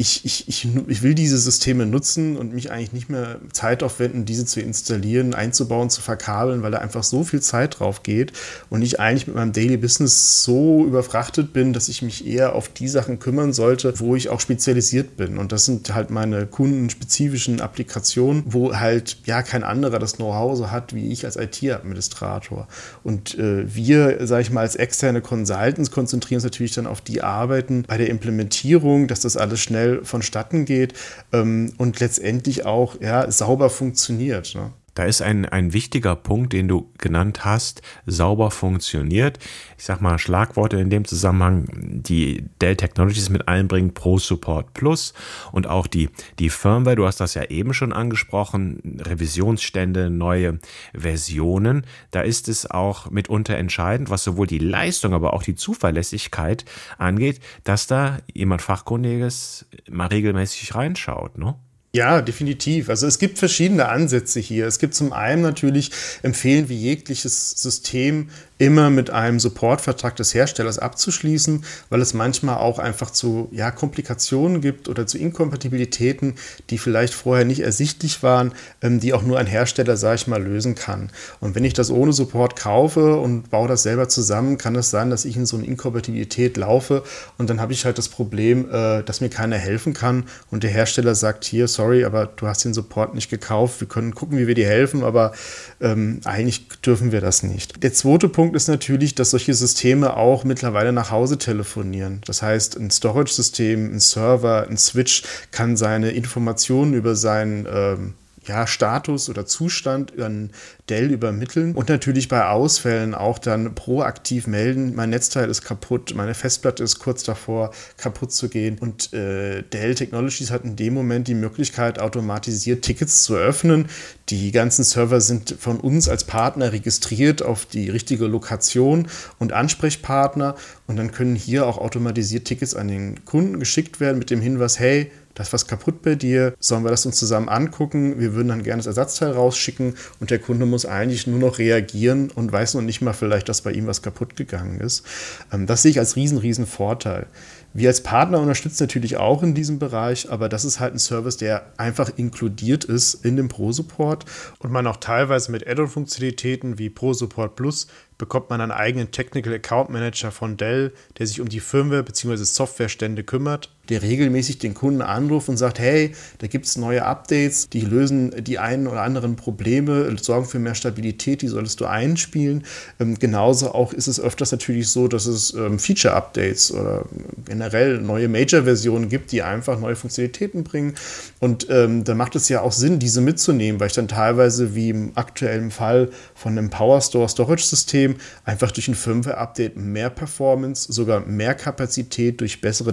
ich, 0.00 0.24
ich, 0.24 0.46
ich, 0.46 0.68
ich 0.86 1.02
will 1.02 1.14
diese 1.14 1.38
Systeme 1.38 1.84
nutzen 1.84 2.36
und 2.36 2.54
mich 2.54 2.70
eigentlich 2.70 2.92
nicht 2.92 3.10
mehr 3.10 3.40
Zeit 3.52 3.82
aufwenden, 3.82 4.24
diese 4.24 4.46
zu 4.46 4.60
installieren, 4.60 5.34
einzubauen, 5.34 5.90
zu 5.90 6.00
verkabeln, 6.00 6.62
weil 6.62 6.70
da 6.70 6.78
einfach 6.78 7.02
so 7.02 7.24
viel 7.24 7.42
Zeit 7.42 7.80
drauf 7.80 8.04
geht 8.04 8.32
und 8.70 8.82
ich 8.82 9.00
eigentlich 9.00 9.26
mit 9.26 9.34
meinem 9.34 9.52
Daily 9.52 9.76
Business 9.76 10.44
so 10.44 10.84
überfrachtet 10.86 11.52
bin, 11.52 11.72
dass 11.72 11.88
ich 11.88 12.02
mich 12.02 12.24
eher 12.24 12.54
auf 12.54 12.68
die 12.68 12.86
Sachen 12.86 13.18
kümmern 13.18 13.52
sollte, 13.52 13.98
wo 13.98 14.14
ich 14.14 14.28
auch 14.28 14.38
spezialisiert 14.38 15.16
bin. 15.16 15.36
Und 15.36 15.50
das 15.50 15.64
sind 15.64 15.92
halt 15.92 16.10
meine 16.10 16.46
kundenspezifischen 16.46 17.60
Applikationen, 17.60 18.44
wo 18.46 18.76
halt 18.76 19.16
ja 19.26 19.42
kein 19.42 19.64
anderer 19.64 19.98
das 19.98 20.14
Know-how 20.14 20.56
so 20.56 20.70
hat 20.70 20.94
wie 20.94 21.10
ich 21.10 21.24
als 21.24 21.34
IT-Administrator. 21.34 22.68
Und 23.02 23.36
äh, 23.36 23.64
wir, 23.74 24.24
sage 24.28 24.42
ich 24.42 24.52
mal, 24.52 24.60
als 24.60 24.76
externe 24.76 25.22
Consultants 25.22 25.90
konzentrieren 25.90 26.36
uns 26.36 26.44
natürlich 26.44 26.74
dann 26.74 26.86
auf 26.86 27.00
die 27.00 27.20
Arbeiten 27.22 27.82
bei 27.82 27.98
der 27.98 28.10
Implementierung, 28.10 29.08
dass 29.08 29.18
das 29.18 29.36
alles 29.36 29.58
schnell 29.58 29.87
schnell 29.88 30.04
vonstatten 30.04 30.64
geht 30.64 30.94
ähm, 31.32 31.72
und 31.78 32.00
letztendlich 32.00 32.66
auch 32.66 33.00
ja, 33.00 33.30
sauber 33.30 33.70
funktioniert. 33.70 34.54
Ne? 34.54 34.72
Da 34.98 35.04
ist 35.04 35.22
ein, 35.22 35.44
ein 35.46 35.72
wichtiger 35.72 36.16
Punkt, 36.16 36.52
den 36.52 36.66
du 36.66 36.90
genannt 36.98 37.44
hast, 37.44 37.82
sauber 38.06 38.50
funktioniert. 38.50 39.38
Ich 39.78 39.84
sag 39.84 40.00
mal 40.00 40.18
Schlagworte 40.18 40.76
in 40.78 40.90
dem 40.90 41.04
Zusammenhang, 41.04 41.68
die 41.70 42.48
Dell 42.60 42.74
Technologies 42.74 43.28
mit 43.28 43.46
einbringen, 43.46 43.94
Pro 43.94 44.18
Support 44.18 44.74
Plus 44.74 45.14
und 45.52 45.68
auch 45.68 45.86
die, 45.86 46.10
die 46.40 46.50
Firmware, 46.50 46.96
du 46.96 47.06
hast 47.06 47.20
das 47.20 47.34
ja 47.34 47.44
eben 47.44 47.74
schon 47.74 47.92
angesprochen, 47.92 49.00
Revisionsstände, 49.00 50.10
neue 50.10 50.58
Versionen. 50.94 51.86
Da 52.10 52.22
ist 52.22 52.48
es 52.48 52.68
auch 52.68 53.08
mitunter 53.08 53.56
entscheidend, 53.56 54.10
was 54.10 54.24
sowohl 54.24 54.48
die 54.48 54.58
Leistung, 54.58 55.14
aber 55.14 55.32
auch 55.32 55.44
die 55.44 55.54
Zuverlässigkeit 55.54 56.64
angeht, 56.98 57.38
dass 57.62 57.86
da 57.86 58.18
jemand 58.34 58.62
Fachkundiges 58.62 59.64
mal 59.88 60.08
regelmäßig 60.08 60.74
reinschaut, 60.74 61.38
ne? 61.38 61.54
Ja, 61.94 62.20
definitiv. 62.20 62.90
Also 62.90 63.06
es 63.06 63.18
gibt 63.18 63.38
verschiedene 63.38 63.88
Ansätze 63.88 64.40
hier. 64.40 64.66
Es 64.66 64.78
gibt 64.78 64.94
zum 64.94 65.12
einen 65.12 65.40
natürlich 65.40 65.90
empfehlen 66.22 66.68
wir 66.68 66.76
jegliches 66.76 67.52
System 67.52 68.28
immer 68.58 68.90
mit 68.90 69.10
einem 69.10 69.40
Supportvertrag 69.40 70.16
des 70.16 70.34
Herstellers 70.34 70.78
abzuschließen, 70.78 71.64
weil 71.90 72.00
es 72.00 72.12
manchmal 72.12 72.58
auch 72.58 72.78
einfach 72.78 73.10
zu 73.10 73.48
ja, 73.52 73.70
Komplikationen 73.70 74.60
gibt 74.60 74.88
oder 74.88 75.06
zu 75.06 75.16
Inkompatibilitäten, 75.16 76.34
die 76.70 76.78
vielleicht 76.78 77.14
vorher 77.14 77.44
nicht 77.44 77.60
ersichtlich 77.60 78.22
waren, 78.22 78.52
ähm, 78.82 79.00
die 79.00 79.14
auch 79.14 79.22
nur 79.22 79.38
ein 79.38 79.46
Hersteller, 79.46 79.96
sage 79.96 80.16
ich 80.16 80.26
mal, 80.26 80.42
lösen 80.42 80.74
kann. 80.74 81.10
Und 81.40 81.54
wenn 81.54 81.64
ich 81.64 81.72
das 81.72 81.90
ohne 81.90 82.12
Support 82.12 82.56
kaufe 82.56 83.16
und 83.16 83.50
baue 83.50 83.68
das 83.68 83.84
selber 83.84 84.08
zusammen, 84.08 84.58
kann 84.58 84.74
es 84.74 84.90
sein, 84.90 85.10
dass 85.10 85.24
ich 85.24 85.36
in 85.36 85.46
so 85.46 85.56
eine 85.56 85.66
Inkompatibilität 85.66 86.56
laufe 86.56 87.04
und 87.38 87.48
dann 87.50 87.60
habe 87.60 87.72
ich 87.72 87.84
halt 87.84 87.98
das 87.98 88.08
Problem, 88.08 88.68
äh, 88.70 89.02
dass 89.04 89.20
mir 89.20 89.30
keiner 89.30 89.56
helfen 89.56 89.94
kann 89.94 90.24
und 90.50 90.64
der 90.64 90.70
Hersteller 90.70 91.14
sagt 91.14 91.44
hier, 91.44 91.68
sorry, 91.68 92.04
aber 92.04 92.26
du 92.26 92.46
hast 92.46 92.64
den 92.64 92.74
Support 92.74 93.14
nicht 93.14 93.30
gekauft, 93.30 93.80
wir 93.80 93.88
können 93.88 94.14
gucken, 94.14 94.38
wie 94.38 94.46
wir 94.46 94.54
dir 94.54 94.66
helfen, 94.66 95.04
aber 95.04 95.32
ähm, 95.80 96.20
eigentlich 96.24 96.68
dürfen 96.84 97.12
wir 97.12 97.20
das 97.20 97.42
nicht. 97.42 97.82
Der 97.82 97.92
zweite 97.92 98.28
Punkt 98.28 98.47
Punkt 98.48 98.56
ist 98.56 98.68
natürlich, 98.68 99.14
dass 99.14 99.32
solche 99.32 99.52
Systeme 99.52 100.16
auch 100.16 100.42
mittlerweile 100.42 100.90
nach 100.90 101.10
Hause 101.10 101.36
telefonieren. 101.36 102.22
Das 102.24 102.40
heißt, 102.40 102.78
ein 102.78 102.90
Storage-System, 102.90 103.92
ein 103.92 104.00
Server, 104.00 104.66
ein 104.66 104.78
Switch 104.78 105.22
kann 105.50 105.76
seine 105.76 106.12
Informationen 106.12 106.94
über 106.94 107.14
sein 107.14 107.68
ähm, 107.70 108.14
ja, 108.48 108.66
Status 108.66 109.28
oder 109.28 109.46
Zustand 109.46 110.18
an 110.20 110.50
Dell 110.88 111.10
übermitteln 111.10 111.74
und 111.74 111.88
natürlich 111.88 112.28
bei 112.28 112.46
Ausfällen 112.46 113.14
auch 113.14 113.38
dann 113.38 113.74
proaktiv 113.74 114.46
melden, 114.46 114.94
mein 114.94 115.10
Netzteil 115.10 115.48
ist 115.50 115.62
kaputt, 115.62 116.14
meine 116.14 116.34
Festplatte 116.34 116.82
ist 116.82 116.98
kurz 116.98 117.22
davor 117.22 117.72
kaputt 117.96 118.32
zu 118.32 118.48
gehen 118.48 118.78
und 118.78 119.12
äh, 119.12 119.62
Dell 119.62 119.94
Technologies 119.94 120.50
hat 120.50 120.64
in 120.64 120.76
dem 120.76 120.94
Moment 120.94 121.28
die 121.28 121.34
Möglichkeit, 121.34 122.00
automatisiert 122.00 122.82
Tickets 122.82 123.22
zu 123.22 123.36
öffnen. 123.36 123.86
Die 124.30 124.52
ganzen 124.52 124.84
Server 124.84 125.20
sind 125.20 125.56
von 125.58 125.78
uns 125.80 126.08
als 126.08 126.24
Partner 126.24 126.72
registriert 126.72 127.42
auf 127.42 127.66
die 127.66 127.88
richtige 127.90 128.26
Lokation 128.26 129.08
und 129.38 129.52
Ansprechpartner 129.52 130.54
und 130.86 130.96
dann 130.96 131.12
können 131.12 131.34
hier 131.34 131.66
auch 131.66 131.78
automatisiert 131.78 132.46
Tickets 132.46 132.74
an 132.74 132.88
den 132.88 133.24
Kunden 133.24 133.58
geschickt 133.58 134.00
werden 134.00 134.18
mit 134.18 134.30
dem 134.30 134.40
Hinweis, 134.40 134.78
hey, 134.78 135.10
da 135.34 135.42
ist 135.42 135.52
was 135.52 135.66
kaputt 135.66 136.02
bei 136.02 136.14
dir, 136.14 136.54
sollen 136.58 136.84
wir 136.84 136.90
das 136.90 137.06
uns 137.06 137.16
zusammen 137.16 137.48
angucken? 137.48 138.18
Wir 138.18 138.34
würden 138.34 138.48
dann 138.48 138.62
gerne 138.62 138.78
das 138.78 138.86
Ersatzteil 138.86 139.32
rausschicken 139.32 139.94
und 140.20 140.30
der 140.30 140.38
Kunde 140.38 140.66
muss 140.66 140.86
eigentlich 140.86 141.26
nur 141.26 141.38
noch 141.38 141.58
reagieren 141.58 142.30
und 142.30 142.50
weiß 142.50 142.74
noch 142.74 142.82
nicht 142.82 143.02
mal 143.02 143.12
vielleicht, 143.12 143.48
dass 143.48 143.62
bei 143.62 143.72
ihm 143.72 143.86
was 143.86 144.02
kaputt 144.02 144.36
gegangen 144.36 144.80
ist. 144.80 145.04
Ähm, 145.52 145.66
das 145.66 145.82
sehe 145.82 145.90
ich 145.90 145.98
als 145.98 146.16
riesen, 146.16 146.38
riesen 146.38 146.66
Vorteil. 146.66 147.26
Wir 147.74 147.90
als 147.90 148.02
Partner 148.02 148.40
unterstützen 148.40 148.84
natürlich 148.84 149.18
auch 149.18 149.42
in 149.42 149.54
diesem 149.54 149.78
Bereich, 149.78 150.30
aber 150.30 150.48
das 150.48 150.64
ist 150.64 150.80
halt 150.80 150.94
ein 150.94 150.98
Service, 150.98 151.36
der 151.36 151.66
einfach 151.76 152.10
inkludiert 152.16 152.84
ist 152.84 153.14
in 153.14 153.36
dem 153.36 153.48
Pro-Support 153.48 154.24
und 154.58 154.72
man 154.72 154.86
auch 154.86 154.96
teilweise 154.96 155.52
mit 155.52 155.66
Add-on-Funktionalitäten 155.68 156.78
wie 156.78 156.88
Pro-Support 156.88 157.56
Plus 157.56 157.86
bekommt 158.16 158.50
man 158.50 158.60
einen 158.60 158.72
eigenen 158.72 159.10
Technical 159.10 159.52
Account 159.52 159.90
Manager 159.90 160.32
von 160.32 160.56
Dell, 160.56 160.92
der 161.18 161.26
sich 161.26 161.40
um 161.40 161.48
die 161.48 161.60
Firmware 161.60 162.02
bzw. 162.02 162.36
Softwarestände 162.42 163.22
kümmert, 163.22 163.70
der 163.88 164.02
regelmäßig 164.02 164.58
den 164.58 164.74
Kunden 164.74 165.02
anruft 165.02 165.48
und 165.48 165.56
sagt, 165.56 165.78
hey, 165.78 166.12
da 166.38 166.46
gibt 166.46 166.66
es 166.66 166.76
neue 166.76 167.04
Updates, 167.04 167.68
die 167.68 167.80
lösen 167.80 168.32
die 168.44 168.58
einen 168.58 168.86
oder 168.86 169.02
anderen 169.02 169.36
Probleme, 169.36 170.14
sorgen 170.20 170.46
für 170.46 170.58
mehr 170.58 170.74
Stabilität, 170.74 171.42
die 171.42 171.48
solltest 171.48 171.80
du 171.80 171.86
einspielen. 171.86 172.64
Ähm, 173.00 173.18
genauso 173.18 173.72
auch 173.72 173.92
ist 173.92 174.08
es 174.08 174.20
öfters 174.20 174.52
natürlich 174.52 174.88
so, 174.88 175.08
dass 175.08 175.26
es 175.26 175.54
ähm, 175.54 175.78
Feature-Updates 175.78 176.72
oder 176.72 177.04
generell 177.44 177.98
neue 177.98 178.28
Major-Versionen 178.28 179.08
gibt, 179.08 179.32
die 179.32 179.42
einfach 179.42 179.78
neue 179.78 179.96
Funktionalitäten 179.96 180.64
bringen. 180.64 180.94
Und 181.40 181.66
ähm, 181.70 182.04
da 182.04 182.14
macht 182.14 182.36
es 182.36 182.48
ja 182.48 182.62
auch 182.62 182.72
Sinn, 182.72 182.98
diese 182.98 183.20
mitzunehmen, 183.20 183.80
weil 183.80 183.88
ich 183.88 183.94
dann 183.94 184.08
teilweise, 184.08 184.74
wie 184.74 184.90
im 184.90 185.12
aktuellen 185.14 185.70
Fall 185.70 186.10
von 186.34 186.58
einem 186.58 186.70
PowerStore 186.70 187.28
Storage-System, 187.28 187.88
System 187.88 188.16
einfach 188.44 188.70
durch 188.70 188.88
ein 188.88 188.94
Firmware-Update 188.94 189.76
mehr 189.76 190.10
Performance, 190.10 190.92
sogar 190.92 191.20
mehr 191.20 191.54
Kapazität 191.54 192.40
durch 192.40 192.60
bessere 192.60 192.92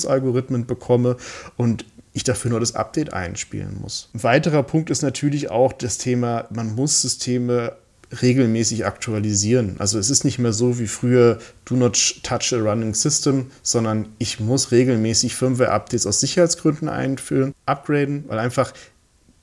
Datenreduktionsalgorithmen 0.00 0.66
bekomme 0.66 1.16
und 1.56 1.84
ich 2.12 2.24
dafür 2.24 2.50
nur 2.50 2.60
das 2.60 2.74
Update 2.74 3.12
einspielen 3.12 3.78
muss. 3.80 4.08
Ein 4.14 4.22
weiterer 4.22 4.62
Punkt 4.62 4.90
ist 4.90 5.02
natürlich 5.02 5.50
auch 5.50 5.72
das 5.72 5.98
Thema, 5.98 6.46
man 6.50 6.74
muss 6.74 7.02
Systeme 7.02 7.76
regelmäßig 8.22 8.86
aktualisieren. 8.86 9.76
Also 9.78 9.96
es 9.96 10.10
ist 10.10 10.24
nicht 10.24 10.40
mehr 10.40 10.52
so 10.52 10.80
wie 10.80 10.88
früher, 10.88 11.38
do 11.64 11.76
not 11.76 12.20
touch 12.24 12.52
a 12.52 12.56
running 12.56 12.92
system, 12.94 13.52
sondern 13.62 14.08
ich 14.18 14.40
muss 14.40 14.72
regelmäßig 14.72 15.36
Firmware-Updates 15.36 16.06
aus 16.06 16.18
Sicherheitsgründen 16.18 16.88
einführen, 16.88 17.54
upgraden, 17.66 18.24
weil 18.26 18.40
einfach 18.40 18.72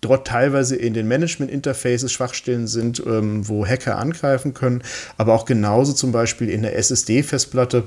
dort 0.02 0.28
teilweise 0.28 0.76
in 0.76 0.94
den 0.94 1.08
Management-Interfaces 1.08 2.12
Schwachstellen 2.12 2.68
sind, 2.68 3.02
ähm, 3.08 3.48
wo 3.48 3.66
Hacker 3.66 3.98
angreifen 3.98 4.54
können, 4.54 4.84
aber 5.16 5.34
auch 5.34 5.46
genauso 5.46 5.94
zum 5.94 6.12
Beispiel 6.12 6.50
in 6.50 6.62
der 6.62 6.76
SSD-Festplatte 6.76 7.86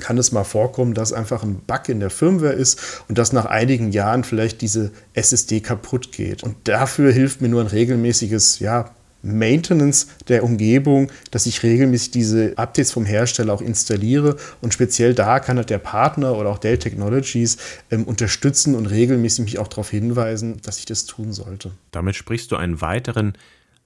kann 0.00 0.18
es 0.18 0.32
mal 0.32 0.44
vorkommen, 0.44 0.94
dass 0.94 1.12
einfach 1.12 1.42
ein 1.42 1.60
Bug 1.66 1.88
in 1.88 2.00
der 2.00 2.10
Firmware 2.10 2.52
ist 2.52 3.02
und 3.08 3.18
dass 3.18 3.32
nach 3.32 3.46
einigen 3.46 3.92
Jahren 3.92 4.24
vielleicht 4.24 4.60
diese 4.60 4.90
SSD 5.14 5.60
kaputt 5.60 6.12
geht. 6.12 6.42
Und 6.42 6.56
dafür 6.64 7.12
hilft 7.12 7.40
mir 7.40 7.48
nur 7.48 7.60
ein 7.60 7.68
regelmäßiges, 7.68 8.58
ja, 8.58 8.90
Maintenance 9.24 10.06
der 10.28 10.44
Umgebung, 10.44 11.10
dass 11.30 11.46
ich 11.46 11.62
regelmäßig 11.62 12.10
diese 12.10 12.58
Updates 12.58 12.92
vom 12.92 13.06
Hersteller 13.06 13.54
auch 13.54 13.62
installiere 13.62 14.36
und 14.60 14.74
speziell 14.74 15.14
da 15.14 15.40
kann 15.40 15.56
halt 15.56 15.70
der 15.70 15.78
Partner 15.78 16.36
oder 16.36 16.50
auch 16.50 16.58
Dell 16.58 16.78
Technologies 16.78 17.56
ähm, 17.90 18.04
unterstützen 18.04 18.74
und 18.74 18.86
regelmäßig 18.86 19.44
mich 19.44 19.58
auch 19.58 19.68
darauf 19.68 19.90
hinweisen, 19.90 20.60
dass 20.62 20.78
ich 20.78 20.84
das 20.84 21.06
tun 21.06 21.32
sollte. 21.32 21.70
Damit 21.90 22.16
sprichst 22.16 22.52
du 22.52 22.56
einen 22.56 22.80
weiteren 22.80 23.32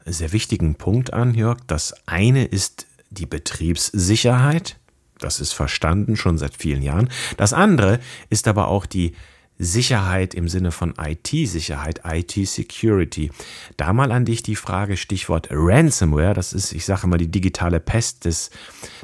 sehr 0.05 0.33
wichtigen 0.33 0.75
Punkt 0.75 1.13
an, 1.13 1.35
Jörg. 1.35 1.59
Das 1.67 1.95
eine 2.07 2.45
ist 2.45 2.87
die 3.11 3.27
Betriebssicherheit. 3.27 4.78
Das 5.19 5.41
ist 5.41 5.53
verstanden 5.53 6.17
schon 6.17 6.39
seit 6.39 6.57
vielen 6.57 6.83
Jahren. 6.83 7.11
Das 7.37 7.53
andere 7.53 8.01
ist 8.31 8.49
aber 8.49 8.69
auch 8.69 8.87
die 8.87 9.13
Sicherheit 9.59 10.35
im 10.35 10.49
Sinne 10.49 10.71
von 10.71 10.95
IT-Sicherheit, 10.97 12.03
IT-Security. 12.05 13.31
Da 13.77 13.93
mal 13.93 14.13
an 14.13 14.25
dich 14.25 14.43
die 14.43 14.55
Frage, 14.55 14.97
Stichwort 14.97 15.49
Ransomware, 15.51 16.33
das 16.33 16.53
ist, 16.53 16.73
ich 16.73 16.85
sage 16.85 17.09
mal, 17.09 17.19
die 17.19 17.31
digitale 17.31 17.81
Pest 17.81 18.25
des, 18.25 18.51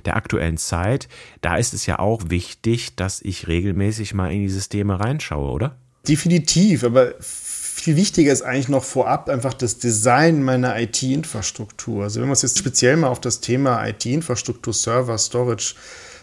der 0.04 0.16
aktuellen 0.16 0.56
Zeit. 0.56 1.09
Da 1.40 1.56
ist 1.56 1.75
es 1.75 1.87
ja 1.87 1.99
auch 1.99 2.30
wichtig, 2.30 2.94
dass 2.94 3.21
ich 3.21 3.49
regelmäßig 3.49 4.14
mal 4.14 4.33
in 4.33 4.42
die 4.42 4.49
Systeme 4.49 5.00
reinschaue, 5.00 5.50
oder? 5.50 5.76
Definitiv, 6.06 6.85
aber 6.85 7.14
viel 7.75 7.97
wichtiger 7.97 8.33
ist 8.33 8.43
eigentlich 8.43 8.69
noch 8.69 8.85
vorab 8.85 9.28
einfach 9.28 9.52
das 9.52 9.78
Design 9.78 10.43
meiner 10.43 10.81
IT-Infrastruktur. 10.81 12.04
Also 12.04 12.21
wenn 12.21 12.28
wir 12.28 12.31
uns 12.31 12.43
jetzt 12.43 12.59
speziell 12.59 12.97
mal 12.97 13.09
auf 13.09 13.21
das 13.21 13.40
Thema 13.40 13.85
IT-Infrastruktur, 13.87 14.73
Server, 14.73 15.19
Storage, 15.19 15.75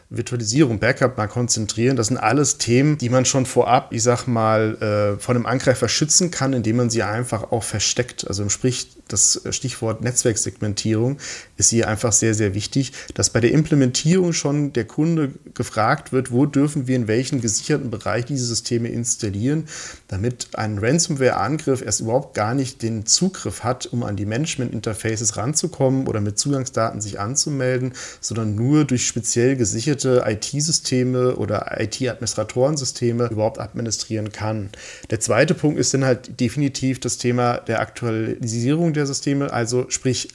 Virtualisierung, 0.10 0.80
Backup 0.80 1.18
mal 1.18 1.28
konzentrieren. 1.28 1.96
Das 1.96 2.08
sind 2.08 2.18
alles 2.18 2.58
Themen, 2.58 2.98
die 2.98 3.10
man 3.10 3.26
schon 3.26 3.46
vorab, 3.46 3.94
ich 3.94 4.04
sag 4.04 4.28
mal, 4.28 4.76
äh, 4.82 5.20
von 5.20 5.36
einem 5.36 5.46
Angreifer 5.46 5.88
schützen 5.88 6.32
kann, 6.32 6.54
indem 6.54 6.78
man 6.78 6.90
sie 6.90 7.04
einfach 7.04 7.52
auch 7.52 7.64
versteckt. 7.64 8.28
Also 8.28 8.48
sprich, 8.50 8.88
das 9.12 9.42
Stichwort 9.50 10.02
Netzwerksegmentierung 10.02 11.18
ist 11.58 11.70
hier 11.70 11.88
einfach 11.88 12.12
sehr, 12.12 12.34
sehr 12.34 12.54
wichtig, 12.54 12.94
dass 13.14 13.30
bei 13.30 13.40
der 13.40 13.52
Implementierung 13.52 14.34
schon 14.34 14.74
der 14.74 14.86
Kunde 14.86 15.32
gefragt 15.54 16.12
wird, 16.12 16.32
wo 16.32 16.46
dürfen 16.46 16.88
wir 16.88 16.96
in 16.96 17.08
welchen 17.08 17.42
gesicherten 17.42 17.90
Bereich 17.92 18.26
diese 18.26 18.46
Systeme 18.46 18.90
installieren, 18.90 19.68
damit 20.08 20.50
ein 20.56 20.78
Ransomware-Angriff 20.78 21.82
erst 21.82 22.02
überhaupt 22.02 22.36
gar 22.36 22.54
nicht 22.54 22.82
den 22.82 23.06
Zugriff 23.06 23.64
hat, 23.64 23.88
um 23.88 24.04
an 24.04 24.16
die 24.16 24.26
Management-Interfaces 24.26 25.38
ranzukommen 25.38 26.08
oder 26.08 26.22
mit 26.22 26.40
Zugangsdaten 26.40 27.02
sich 27.02 27.20
anzumelden, 27.20 27.94
sondern 28.20 28.56
nur 28.56 28.86
durch 28.86 29.08
speziell 29.08 29.56
gesicherte 29.56 30.24
IT-Systeme 30.26 31.36
oder 31.36 31.80
IT-Administratorensysteme 31.80 33.28
überhaupt 33.28 33.60
administrieren 33.60 34.32
kann. 34.32 34.70
Der 35.10 35.20
zweite 35.20 35.54
Punkt 35.54 35.80
ist 35.80 35.94
dann 35.94 36.06
halt 36.06 36.40
definitiv 36.40 37.00
das 37.00 37.18
Thema 37.18 37.58
der 37.58 37.82
Aktualisierung 37.82 38.94
der 38.94 39.01
Systeme, 39.06 39.52
also 39.52 39.90
sprich 39.90 40.30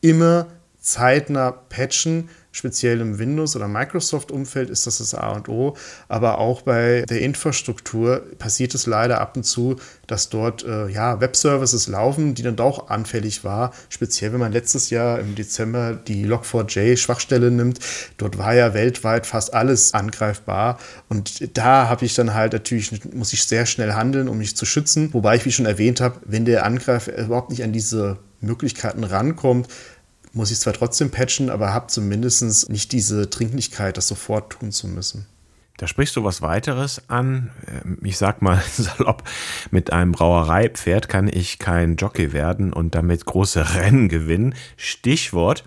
immer 0.00 0.48
zeitnah 0.78 1.52
patchen, 1.52 2.30
speziell 2.52 3.00
im 3.00 3.18
Windows- 3.18 3.56
oder 3.56 3.68
Microsoft-Umfeld 3.68 4.70
ist 4.70 4.86
das 4.86 4.98
das 4.98 5.14
A 5.14 5.30
und 5.32 5.48
O, 5.48 5.76
aber 6.08 6.38
auch 6.38 6.62
bei 6.62 7.04
der 7.08 7.20
Infrastruktur 7.20 8.22
passiert 8.38 8.74
es 8.74 8.86
leider 8.86 9.20
ab 9.20 9.36
und 9.36 9.44
zu, 9.44 9.76
dass 10.06 10.28
dort 10.28 10.64
äh, 10.64 10.88
ja, 10.88 11.20
Web-Services 11.20 11.88
laufen, 11.88 12.34
die 12.34 12.42
dann 12.42 12.56
doch 12.56 12.88
anfällig 12.88 13.44
war, 13.44 13.72
speziell 13.88 14.32
wenn 14.32 14.40
man 14.40 14.52
letztes 14.52 14.90
Jahr 14.90 15.20
im 15.20 15.34
Dezember 15.34 15.94
die 15.94 16.26
Log4j-Schwachstelle 16.26 17.50
nimmt, 17.50 17.78
dort 18.16 18.38
war 18.38 18.54
ja 18.54 18.74
weltweit 18.74 19.26
fast 19.26 19.54
alles 19.54 19.94
angreifbar. 19.94 20.78
Und 21.08 21.56
da 21.56 21.88
habe 21.88 22.04
ich 22.04 22.14
dann 22.14 22.34
halt 22.34 22.52
natürlich, 22.52 23.04
muss 23.14 23.32
ich 23.32 23.44
sehr 23.44 23.66
schnell 23.66 23.92
handeln, 23.92 24.28
um 24.28 24.38
mich 24.38 24.56
zu 24.56 24.66
schützen, 24.66 25.12
wobei 25.14 25.36
ich, 25.36 25.44
wie 25.44 25.52
schon 25.52 25.66
erwähnt 25.66 26.00
habe, 26.00 26.20
wenn 26.24 26.44
der 26.44 26.64
Angreifer 26.64 27.16
überhaupt 27.16 27.50
nicht 27.50 27.62
an 27.62 27.72
diese 27.72 28.18
Möglichkeiten 28.40 29.04
rankommt, 29.04 29.68
muss 30.32 30.50
ich 30.50 30.58
zwar 30.58 30.72
trotzdem 30.72 31.10
patchen, 31.10 31.50
aber 31.50 31.72
habe 31.74 31.88
zumindest 31.88 32.68
nicht 32.70 32.92
diese 32.92 33.26
Dringlichkeit, 33.26 33.96
das 33.96 34.08
sofort 34.08 34.50
tun 34.52 34.72
zu 34.72 34.88
müssen. 34.88 35.26
Da 35.76 35.86
sprichst 35.86 36.14
du 36.16 36.24
was 36.24 36.42
weiteres 36.42 37.08
an. 37.08 37.50
Ähm, 37.66 37.98
ich 38.02 38.18
sag 38.18 38.42
mal 38.42 38.62
salopp, 38.76 39.24
mit 39.70 39.92
einem 39.92 40.12
Brauereipferd 40.12 41.08
kann 41.08 41.26
ich 41.26 41.58
kein 41.58 41.96
Jockey 41.96 42.32
werden 42.32 42.72
und 42.72 42.94
damit 42.94 43.24
große 43.24 43.74
Rennen 43.74 44.08
gewinnen. 44.08 44.54
Stichwort 44.76 45.64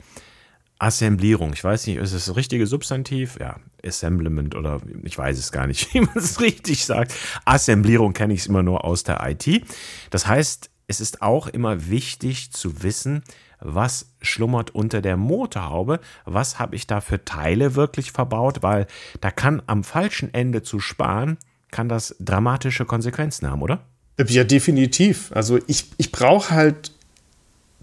Assemblierung. 0.78 1.54
Ich 1.54 1.64
weiß 1.64 1.88
nicht, 1.88 1.98
ist 1.98 2.14
es 2.14 2.26
das 2.26 2.36
richtige 2.36 2.68
Substantiv? 2.68 3.38
Ja, 3.40 3.56
Assemblement 3.84 4.54
oder 4.54 4.82
ich 5.04 5.18
weiß 5.18 5.38
es 5.40 5.52
gar 5.52 5.66
nicht, 5.66 5.92
wie 5.94 6.02
man 6.02 6.16
es 6.16 6.40
richtig 6.42 6.86
sagt. 6.86 7.16
Assemblierung 7.46 8.14
kenne 8.14 8.34
ich 8.34 8.48
immer 8.48 8.64
nur 8.64 8.86
aus 8.86 9.04
der 9.04 9.20
IT. 9.28 9.66
Das 10.10 10.28
heißt, 10.28 10.70
es 10.86 11.00
ist 11.00 11.22
auch 11.22 11.48
immer 11.48 11.90
wichtig 11.90 12.52
zu 12.52 12.84
wissen, 12.84 13.24
was 13.64 14.08
schlummert 14.22 14.76
unter 14.76 15.02
der 15.02 15.18
Motorhaube, 15.18 16.00
was 16.26 16.60
habe 16.60 16.76
ich 16.76 16.86
da 16.86 17.02
für 17.02 17.24
Teile 17.24 17.76
wirklich 17.76 18.12
verbaut, 18.12 18.62
weil 18.62 18.88
da 19.22 19.32
kann 19.32 19.62
am 19.68 19.84
falschen 19.84 20.34
Ende 20.34 20.62
zu 20.64 20.80
sparen, 20.80 21.38
kann 21.72 21.90
das 21.90 22.16
dramatische 22.20 22.86
Konsequenzen 22.86 23.50
haben, 23.50 23.62
oder? 23.62 23.82
Ja, 24.28 24.44
definitiv. 24.44 25.32
Also 25.34 25.60
ich, 25.68 25.86
ich 25.98 26.12
brauche 26.12 26.52
halt 26.52 26.92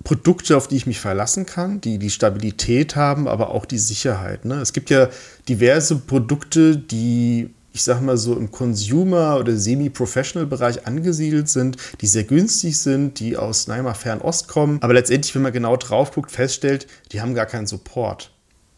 Produkte, 0.05 0.57
auf 0.57 0.69
die 0.69 0.77
ich 0.77 0.87
mich 0.87 1.01
verlassen 1.01 1.45
kann, 1.45 1.81
die 1.81 1.99
die 1.99 2.11
Stabilität 2.11 2.97
haben, 2.97 3.29
aber 3.29 3.51
auch 3.51 3.67
die 3.67 3.79
Sicherheit. 3.79 4.45
Ne? 4.45 4.55
Es 4.57 4.73
gibt 4.73 4.91
ja 4.91 5.09
diverse 5.49 5.97
Produkte, 5.97 6.77
die 6.77 7.51
ich 7.73 7.83
sag 7.83 8.01
mal 8.01 8.17
so 8.17 8.37
im 8.37 8.51
Consumer- 8.51 9.39
oder 9.39 9.57
Semi-Professional-Bereich 9.57 10.87
angesiedelt 10.87 11.49
sind, 11.49 11.77
die 12.01 12.07
sehr 12.07 12.25
günstig 12.25 12.79
sind, 12.79 13.21
die 13.21 13.37
aus 13.37 13.67
naja, 13.67 13.95
Fernost 13.95 14.49
kommen, 14.49 14.79
aber 14.83 14.95
letztendlich, 14.95 15.35
wenn 15.35 15.43
man 15.43 15.53
genau 15.53 15.77
drauf 15.77 16.13
guckt, 16.13 16.31
feststellt, 16.31 16.87
die 17.13 17.21
haben 17.21 17.35
gar 17.35 17.47
keinen 17.47 17.67
Support. 17.67 18.33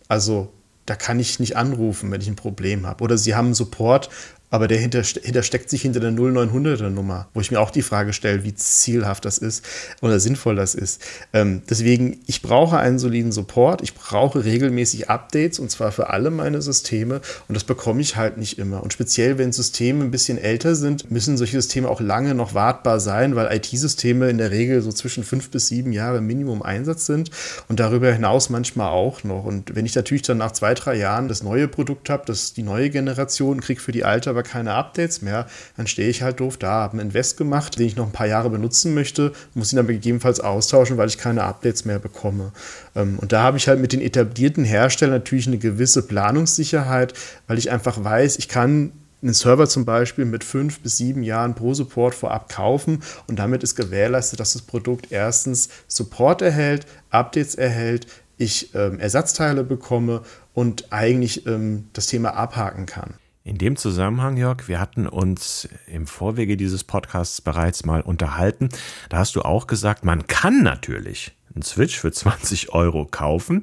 Also 0.08 0.52
da 0.86 0.96
kann 0.96 1.20
ich 1.20 1.38
nicht 1.40 1.56
anrufen, 1.56 2.10
wenn 2.10 2.20
ich 2.20 2.28
ein 2.28 2.36
Problem 2.36 2.86
habe. 2.86 3.04
Oder 3.04 3.16
sie 3.16 3.34
haben 3.34 3.54
Support, 3.54 4.10
aber 4.52 4.68
der 4.68 4.78
hinter, 4.78 5.02
hinter 5.02 5.42
steckt 5.42 5.70
sich 5.70 5.80
hinter 5.80 5.98
der 5.98 6.10
0900er 6.12 6.90
Nummer, 6.90 7.26
wo 7.32 7.40
ich 7.40 7.50
mir 7.50 7.58
auch 7.58 7.70
die 7.70 7.80
Frage 7.80 8.12
stelle, 8.12 8.44
wie 8.44 8.54
zielhaft 8.54 9.24
das 9.24 9.38
ist 9.38 9.64
oder 10.02 10.20
sinnvoll 10.20 10.56
das 10.56 10.74
ist. 10.74 11.02
Ähm, 11.32 11.62
deswegen, 11.70 12.20
ich 12.26 12.42
brauche 12.42 12.76
einen 12.76 12.98
soliden 12.98 13.32
Support, 13.32 13.80
ich 13.80 13.94
brauche 13.94 14.44
regelmäßig 14.44 15.08
Updates 15.08 15.58
und 15.58 15.70
zwar 15.70 15.90
für 15.90 16.10
alle 16.10 16.30
meine 16.30 16.60
Systeme 16.60 17.22
und 17.48 17.54
das 17.54 17.64
bekomme 17.64 18.02
ich 18.02 18.16
halt 18.16 18.36
nicht 18.36 18.58
immer. 18.58 18.82
Und 18.82 18.92
speziell, 18.92 19.38
wenn 19.38 19.52
Systeme 19.52 20.04
ein 20.04 20.10
bisschen 20.10 20.36
älter 20.36 20.74
sind, 20.74 21.10
müssen 21.10 21.38
solche 21.38 21.60
Systeme 21.62 21.88
auch 21.88 22.02
lange 22.02 22.34
noch 22.34 22.52
wartbar 22.52 23.00
sein, 23.00 23.34
weil 23.34 23.56
IT-Systeme 23.56 24.28
in 24.28 24.36
der 24.36 24.50
Regel 24.50 24.82
so 24.82 24.92
zwischen 24.92 25.24
fünf 25.24 25.50
bis 25.50 25.68
sieben 25.68 25.92
Jahre 25.92 26.20
Minimum 26.20 26.62
Einsatz 26.62 27.06
sind 27.06 27.30
und 27.68 27.80
darüber 27.80 28.12
hinaus 28.12 28.50
manchmal 28.50 28.90
auch 28.90 29.24
noch. 29.24 29.44
Und 29.44 29.74
wenn 29.74 29.86
ich 29.86 29.94
natürlich 29.94 30.22
dann 30.22 30.36
nach 30.36 30.52
zwei, 30.52 30.74
drei 30.74 30.96
Jahren 30.96 31.28
das 31.28 31.42
neue 31.42 31.68
Produkt 31.68 32.10
habe, 32.10 32.24
das 32.26 32.52
die 32.52 32.62
neue 32.62 32.90
Generation, 32.90 33.62
kriege 33.62 33.80
für 33.80 33.92
die 33.92 34.04
alte 34.04 34.41
aber 34.42 34.48
aber 34.48 34.48
keine 34.48 34.74
Updates 34.74 35.22
mehr, 35.22 35.46
dann 35.76 35.86
stehe 35.86 36.08
ich 36.08 36.22
halt 36.22 36.40
doof 36.40 36.56
da, 36.56 36.70
habe 36.70 36.94
einen 36.94 37.08
Invest 37.08 37.36
gemacht, 37.36 37.78
den 37.78 37.86
ich 37.86 37.96
noch 37.96 38.06
ein 38.06 38.12
paar 38.12 38.26
Jahre 38.26 38.50
benutzen 38.50 38.94
möchte, 38.94 39.32
muss 39.54 39.72
ihn 39.72 39.76
dann 39.76 39.86
gegebenenfalls 39.86 40.40
austauschen, 40.40 40.96
weil 40.96 41.08
ich 41.08 41.18
keine 41.18 41.44
Updates 41.44 41.84
mehr 41.84 41.98
bekomme. 41.98 42.52
Ähm, 42.94 43.18
und 43.18 43.32
da 43.32 43.42
habe 43.42 43.56
ich 43.56 43.68
halt 43.68 43.80
mit 43.80 43.92
den 43.92 44.00
etablierten 44.00 44.64
Herstellern 44.64 45.14
natürlich 45.14 45.46
eine 45.46 45.58
gewisse 45.58 46.02
Planungssicherheit, 46.06 47.14
weil 47.46 47.58
ich 47.58 47.70
einfach 47.70 48.02
weiß, 48.02 48.38
ich 48.38 48.48
kann 48.48 48.92
einen 49.22 49.34
Server 49.34 49.68
zum 49.68 49.84
Beispiel 49.84 50.24
mit 50.24 50.42
fünf 50.42 50.80
bis 50.80 50.96
sieben 50.96 51.22
Jahren 51.22 51.54
pro 51.54 51.74
Support 51.74 52.14
vorab 52.14 52.48
kaufen 52.48 53.02
und 53.28 53.38
damit 53.38 53.62
ist 53.62 53.76
gewährleistet, 53.76 54.40
dass 54.40 54.54
das 54.54 54.62
Produkt 54.62 55.06
erstens 55.10 55.68
Support 55.86 56.42
erhält, 56.42 56.86
Updates 57.10 57.54
erhält, 57.54 58.08
ich 58.36 58.74
ähm, 58.74 58.98
Ersatzteile 58.98 59.62
bekomme 59.62 60.22
und 60.54 60.92
eigentlich 60.92 61.46
ähm, 61.46 61.88
das 61.92 62.06
Thema 62.08 62.34
abhaken 62.34 62.86
kann. 62.86 63.14
In 63.44 63.58
dem 63.58 63.74
Zusammenhang, 63.74 64.36
Jörg, 64.36 64.68
wir 64.68 64.78
hatten 64.78 65.08
uns 65.08 65.68
im 65.88 66.06
Vorwege 66.06 66.56
dieses 66.56 66.84
Podcasts 66.84 67.40
bereits 67.40 67.84
mal 67.84 68.00
unterhalten. 68.00 68.68
Da 69.08 69.18
hast 69.18 69.34
du 69.34 69.42
auch 69.42 69.66
gesagt, 69.66 70.04
man 70.04 70.28
kann 70.28 70.62
natürlich 70.62 71.32
einen 71.52 71.62
Switch 71.62 71.98
für 71.98 72.12
20 72.12 72.72
Euro 72.72 73.04
kaufen, 73.04 73.62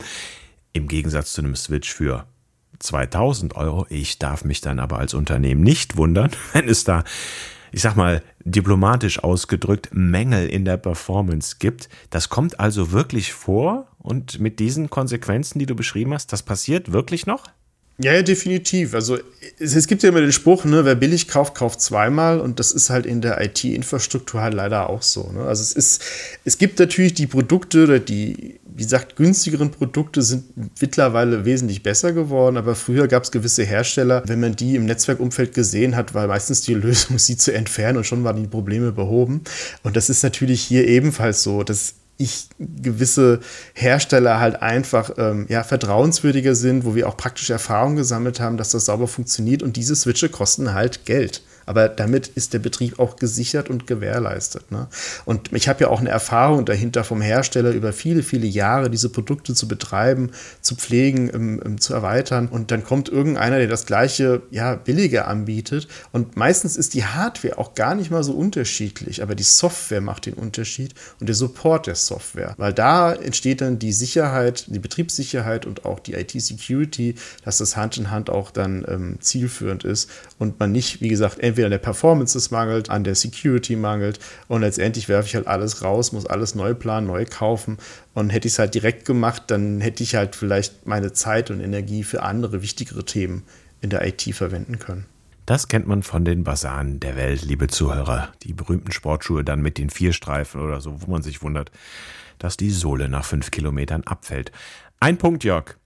im 0.73 0.89
Gegensatz 0.89 1.31
zu 1.31 1.41
einem 1.41 1.55
Switch 1.55 1.93
für 1.93 2.25
2000 2.79 3.55
Euro. 3.55 3.85
Ich 3.89 4.19
darf 4.19 4.43
mich 4.43 4.59
dann 4.59 4.79
aber 4.79 4.99
als 4.99 5.13
Unternehmen 5.13 5.61
nicht 5.61 5.95
wundern, 5.95 6.31
wenn 6.53 6.67
es 6.67 6.83
da, 6.83 7.05
ich 7.71 7.81
sag 7.81 7.95
mal, 7.95 8.21
diplomatisch 8.43 9.23
ausgedrückt, 9.23 9.91
Mängel 9.93 10.49
in 10.49 10.65
der 10.65 10.77
Performance 10.77 11.55
gibt. 11.57 11.87
Das 12.09 12.27
kommt 12.27 12.59
also 12.59 12.91
wirklich 12.91 13.31
vor 13.31 13.87
und 13.97 14.41
mit 14.41 14.59
diesen 14.59 14.89
Konsequenzen, 14.89 15.57
die 15.57 15.65
du 15.65 15.75
beschrieben 15.75 16.13
hast, 16.13 16.33
das 16.33 16.43
passiert 16.43 16.91
wirklich 16.91 17.25
noch? 17.25 17.43
Ja, 18.01 18.13
ja, 18.13 18.21
definitiv. 18.21 18.93
Also 18.93 19.17
es, 19.59 19.75
es, 19.75 19.85
gibt 19.85 20.03
ja 20.03 20.09
immer 20.09 20.21
den 20.21 20.31
Spruch, 20.31 20.63
ne, 20.63 20.85
wer 20.85 20.95
billig 20.95 21.27
kauft, 21.27 21.53
kauft 21.53 21.81
zweimal 21.81 22.39
und 22.39 22.57
das 22.57 22.71
ist 22.71 22.89
halt 22.89 23.05
in 23.05 23.19
der 23.19 23.43
IT-Infrastruktur 23.43 24.41
halt 24.41 24.53
leider 24.53 24.89
auch 24.89 25.01
so. 25.01 25.29
Ne? 25.33 25.41
Also 25.41 25.61
es 25.61 25.73
ist, 25.73 26.01
es 26.45 26.57
gibt 26.57 26.79
natürlich 26.79 27.13
die 27.13 27.27
Produkte 27.27 27.83
oder 27.83 27.99
die, 27.99 28.57
wie 28.65 28.83
gesagt, 28.83 29.17
günstigeren 29.17 29.71
Produkte 29.71 30.21
sind 30.21 30.45
mittlerweile 30.79 31.43
wesentlich 31.43 31.83
besser 31.83 32.13
geworden, 32.13 32.55
aber 32.55 32.73
früher 32.73 33.09
gab 33.09 33.23
es 33.23 33.31
gewisse 33.31 33.65
Hersteller, 33.65 34.23
wenn 34.27 34.39
man 34.39 34.55
die 34.55 34.77
im 34.77 34.85
Netzwerkumfeld 34.85 35.53
gesehen 35.53 35.97
hat, 35.97 36.13
war 36.13 36.27
meistens 36.27 36.61
die 36.61 36.73
Lösung, 36.75 37.19
sie 37.19 37.35
zu 37.35 37.53
entfernen 37.53 37.97
und 37.97 38.05
schon 38.05 38.23
waren 38.23 38.41
die 38.41 38.47
Probleme 38.47 38.93
behoben. 38.93 39.41
Und 39.83 39.97
das 39.97 40.09
ist 40.09 40.23
natürlich 40.23 40.61
hier 40.61 40.87
ebenfalls 40.87 41.43
so. 41.43 41.63
Das 41.63 41.95
ich 42.19 42.49
gewisse 42.59 43.39
Hersteller 43.73 44.41
halt 44.41 44.61
einfach 44.61 45.11
ähm, 45.17 45.45
ja, 45.47 45.63
vertrauenswürdiger 45.63 46.53
sind, 46.53 46.83
wo 46.83 46.93
wir 46.93 47.07
auch 47.07 47.15
praktische 47.15 47.53
Erfahrungen 47.53 47.95
gesammelt 47.95 48.41
haben, 48.41 48.57
dass 48.57 48.71
das 48.71 48.85
sauber 48.85 49.07
funktioniert 49.07 49.63
und 49.63 49.77
diese 49.77 49.95
Switche 49.95 50.27
kosten 50.27 50.73
halt 50.73 51.05
Geld. 51.05 51.41
Aber 51.69 51.87
damit 51.87 52.29
ist 52.29 52.53
der 52.53 52.59
Betrieb 52.59 52.97
auch 52.97 53.15
gesichert 53.15 53.69
und 53.69 53.85
gewährleistet. 53.85 54.71
Ne? 54.71 54.87
Und 55.25 55.53
ich 55.53 55.69
habe 55.69 55.81
ja 55.81 55.89
auch 55.89 55.99
eine 55.99 56.09
Erfahrung 56.09 56.65
dahinter 56.65 57.03
vom 57.03 57.21
Hersteller 57.21 57.69
über 57.69 57.93
viele, 57.93 58.23
viele 58.23 58.47
Jahre, 58.47 58.89
diese 58.89 59.09
Produkte 59.09 59.53
zu 59.53 59.67
betreiben, 59.67 60.31
zu 60.61 60.73
pflegen, 60.75 61.29
ähm, 61.31 61.61
ähm, 61.63 61.79
zu 61.79 61.93
erweitern. 61.93 62.47
Und 62.47 62.71
dann 62.71 62.83
kommt 62.83 63.07
irgendeiner, 63.07 63.59
der 63.59 63.67
das 63.67 63.85
gleiche 63.85 64.41
ja, 64.49 64.73
billiger 64.73 65.27
anbietet. 65.27 65.87
Und 66.11 66.37
meistens 66.37 66.75
ist 66.75 66.95
die 66.95 67.05
Hardware 67.05 67.59
auch 67.59 67.75
gar 67.75 67.93
nicht 67.93 68.09
mal 68.09 68.23
so 68.23 68.33
unterschiedlich, 68.33 69.21
aber 69.21 69.35
die 69.35 69.43
Software 69.43 70.01
macht 70.01 70.25
den 70.25 70.33
Unterschied 70.33 70.95
und 71.19 71.29
der 71.29 71.35
Support 71.35 71.85
der 71.85 71.93
Software. 71.93 72.55
Weil 72.57 72.73
da 72.73 73.13
entsteht 73.13 73.61
dann 73.61 73.77
die 73.77 73.93
Sicherheit, 73.93 74.65
die 74.69 74.79
Betriebssicherheit 74.79 75.67
und 75.67 75.85
auch 75.85 75.99
die 75.99 76.15
IT-Security, 76.15 77.13
dass 77.45 77.59
das 77.59 77.77
Hand 77.77 77.95
in 77.97 78.09
Hand 78.09 78.31
auch 78.31 78.49
dann 78.49 78.83
ähm, 78.87 79.17
zielführend 79.19 79.83
ist 79.83 80.09
und 80.39 80.59
man 80.59 80.71
nicht, 80.71 81.01
wie 81.01 81.09
gesagt, 81.09 81.37
entweder 81.37 81.58
entweder 81.59 81.67
an 81.67 81.71
der 81.71 81.77
Performance 81.79 82.37
es 82.37 82.51
mangelt, 82.51 82.89
an 82.89 83.03
der 83.03 83.15
Security 83.15 83.75
mangelt 83.75 84.19
und 84.47 84.61
letztendlich 84.61 85.09
werfe 85.09 85.27
ich 85.27 85.35
halt 85.35 85.47
alles 85.47 85.83
raus, 85.83 86.11
muss 86.11 86.25
alles 86.25 86.55
neu 86.55 86.73
planen, 86.73 87.07
neu 87.07 87.25
kaufen 87.25 87.77
und 88.13 88.29
hätte 88.29 88.47
ich 88.47 88.53
es 88.53 88.59
halt 88.59 88.75
direkt 88.75 89.05
gemacht, 89.05 89.43
dann 89.47 89.81
hätte 89.81 90.03
ich 90.03 90.15
halt 90.15 90.35
vielleicht 90.35 90.87
meine 90.87 91.11
Zeit 91.11 91.51
und 91.51 91.59
Energie 91.59 92.03
für 92.03 92.23
andere 92.23 92.61
wichtigere 92.61 93.03
Themen 93.03 93.43
in 93.81 93.89
der 93.89 94.05
IT 94.07 94.21
verwenden 94.33 94.79
können. 94.79 95.05
Das 95.45 95.67
kennt 95.67 95.87
man 95.87 96.03
von 96.03 96.25
den 96.25 96.43
Basaren 96.43 96.99
der 96.99 97.15
Welt, 97.15 97.41
liebe 97.41 97.67
Zuhörer. 97.67 98.29
Die 98.43 98.53
berühmten 98.53 98.91
Sportschuhe 98.91 99.43
dann 99.43 99.61
mit 99.61 99.77
den 99.79 99.89
vier 99.89 100.13
Streifen 100.13 100.61
oder 100.61 100.79
so, 100.79 101.01
wo 101.01 101.11
man 101.11 101.23
sich 101.23 101.41
wundert, 101.41 101.71
dass 102.37 102.55
die 102.55 102.69
Sohle 102.69 103.09
nach 103.09 103.25
fünf 103.25 103.49
Kilometern 103.49 104.03
abfällt. 104.03 104.51
Ein 104.99 105.17
Punkt, 105.17 105.43
Jörg. 105.43 105.78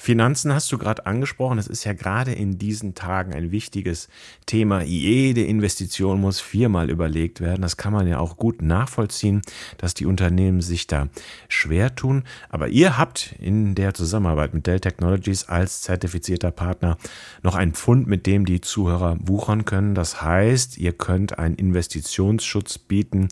Finanzen 0.00 0.54
hast 0.54 0.70
du 0.70 0.78
gerade 0.78 1.06
angesprochen. 1.06 1.58
Es 1.58 1.66
ist 1.66 1.82
ja 1.82 1.92
gerade 1.92 2.32
in 2.32 2.56
diesen 2.56 2.94
Tagen 2.94 3.34
ein 3.34 3.50
wichtiges 3.50 4.08
Thema. 4.46 4.80
Jede 4.82 5.42
Investition 5.42 6.20
muss 6.20 6.38
viermal 6.38 6.88
überlegt 6.88 7.40
werden. 7.40 7.62
Das 7.62 7.76
kann 7.76 7.92
man 7.92 8.06
ja 8.06 8.20
auch 8.20 8.36
gut 8.36 8.62
nachvollziehen, 8.62 9.42
dass 9.76 9.94
die 9.94 10.06
Unternehmen 10.06 10.60
sich 10.60 10.86
da 10.86 11.08
schwer 11.48 11.96
tun. 11.96 12.22
Aber 12.48 12.68
ihr 12.68 12.96
habt 12.96 13.34
in 13.40 13.74
der 13.74 13.92
Zusammenarbeit 13.92 14.54
mit 14.54 14.68
Dell 14.68 14.78
Technologies 14.78 15.48
als 15.48 15.82
zertifizierter 15.82 16.52
Partner 16.52 16.96
noch 17.42 17.56
ein 17.56 17.72
Pfund, 17.72 18.06
mit 18.06 18.26
dem 18.26 18.46
die 18.46 18.60
Zuhörer 18.60 19.16
wuchern 19.20 19.64
können. 19.64 19.96
Das 19.96 20.22
heißt, 20.22 20.78
ihr 20.78 20.92
könnt 20.92 21.40
einen 21.40 21.56
Investitionsschutz 21.56 22.78
bieten 22.78 23.28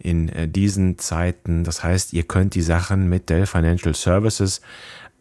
in 0.00 0.28
äh, 0.30 0.48
diesen 0.48 0.98
Zeiten. 0.98 1.62
Das 1.62 1.84
heißt, 1.84 2.12
ihr 2.12 2.24
könnt 2.24 2.56
die 2.56 2.62
Sachen 2.62 3.08
mit 3.08 3.30
Dell 3.30 3.46
Financial 3.46 3.94
Services 3.94 4.60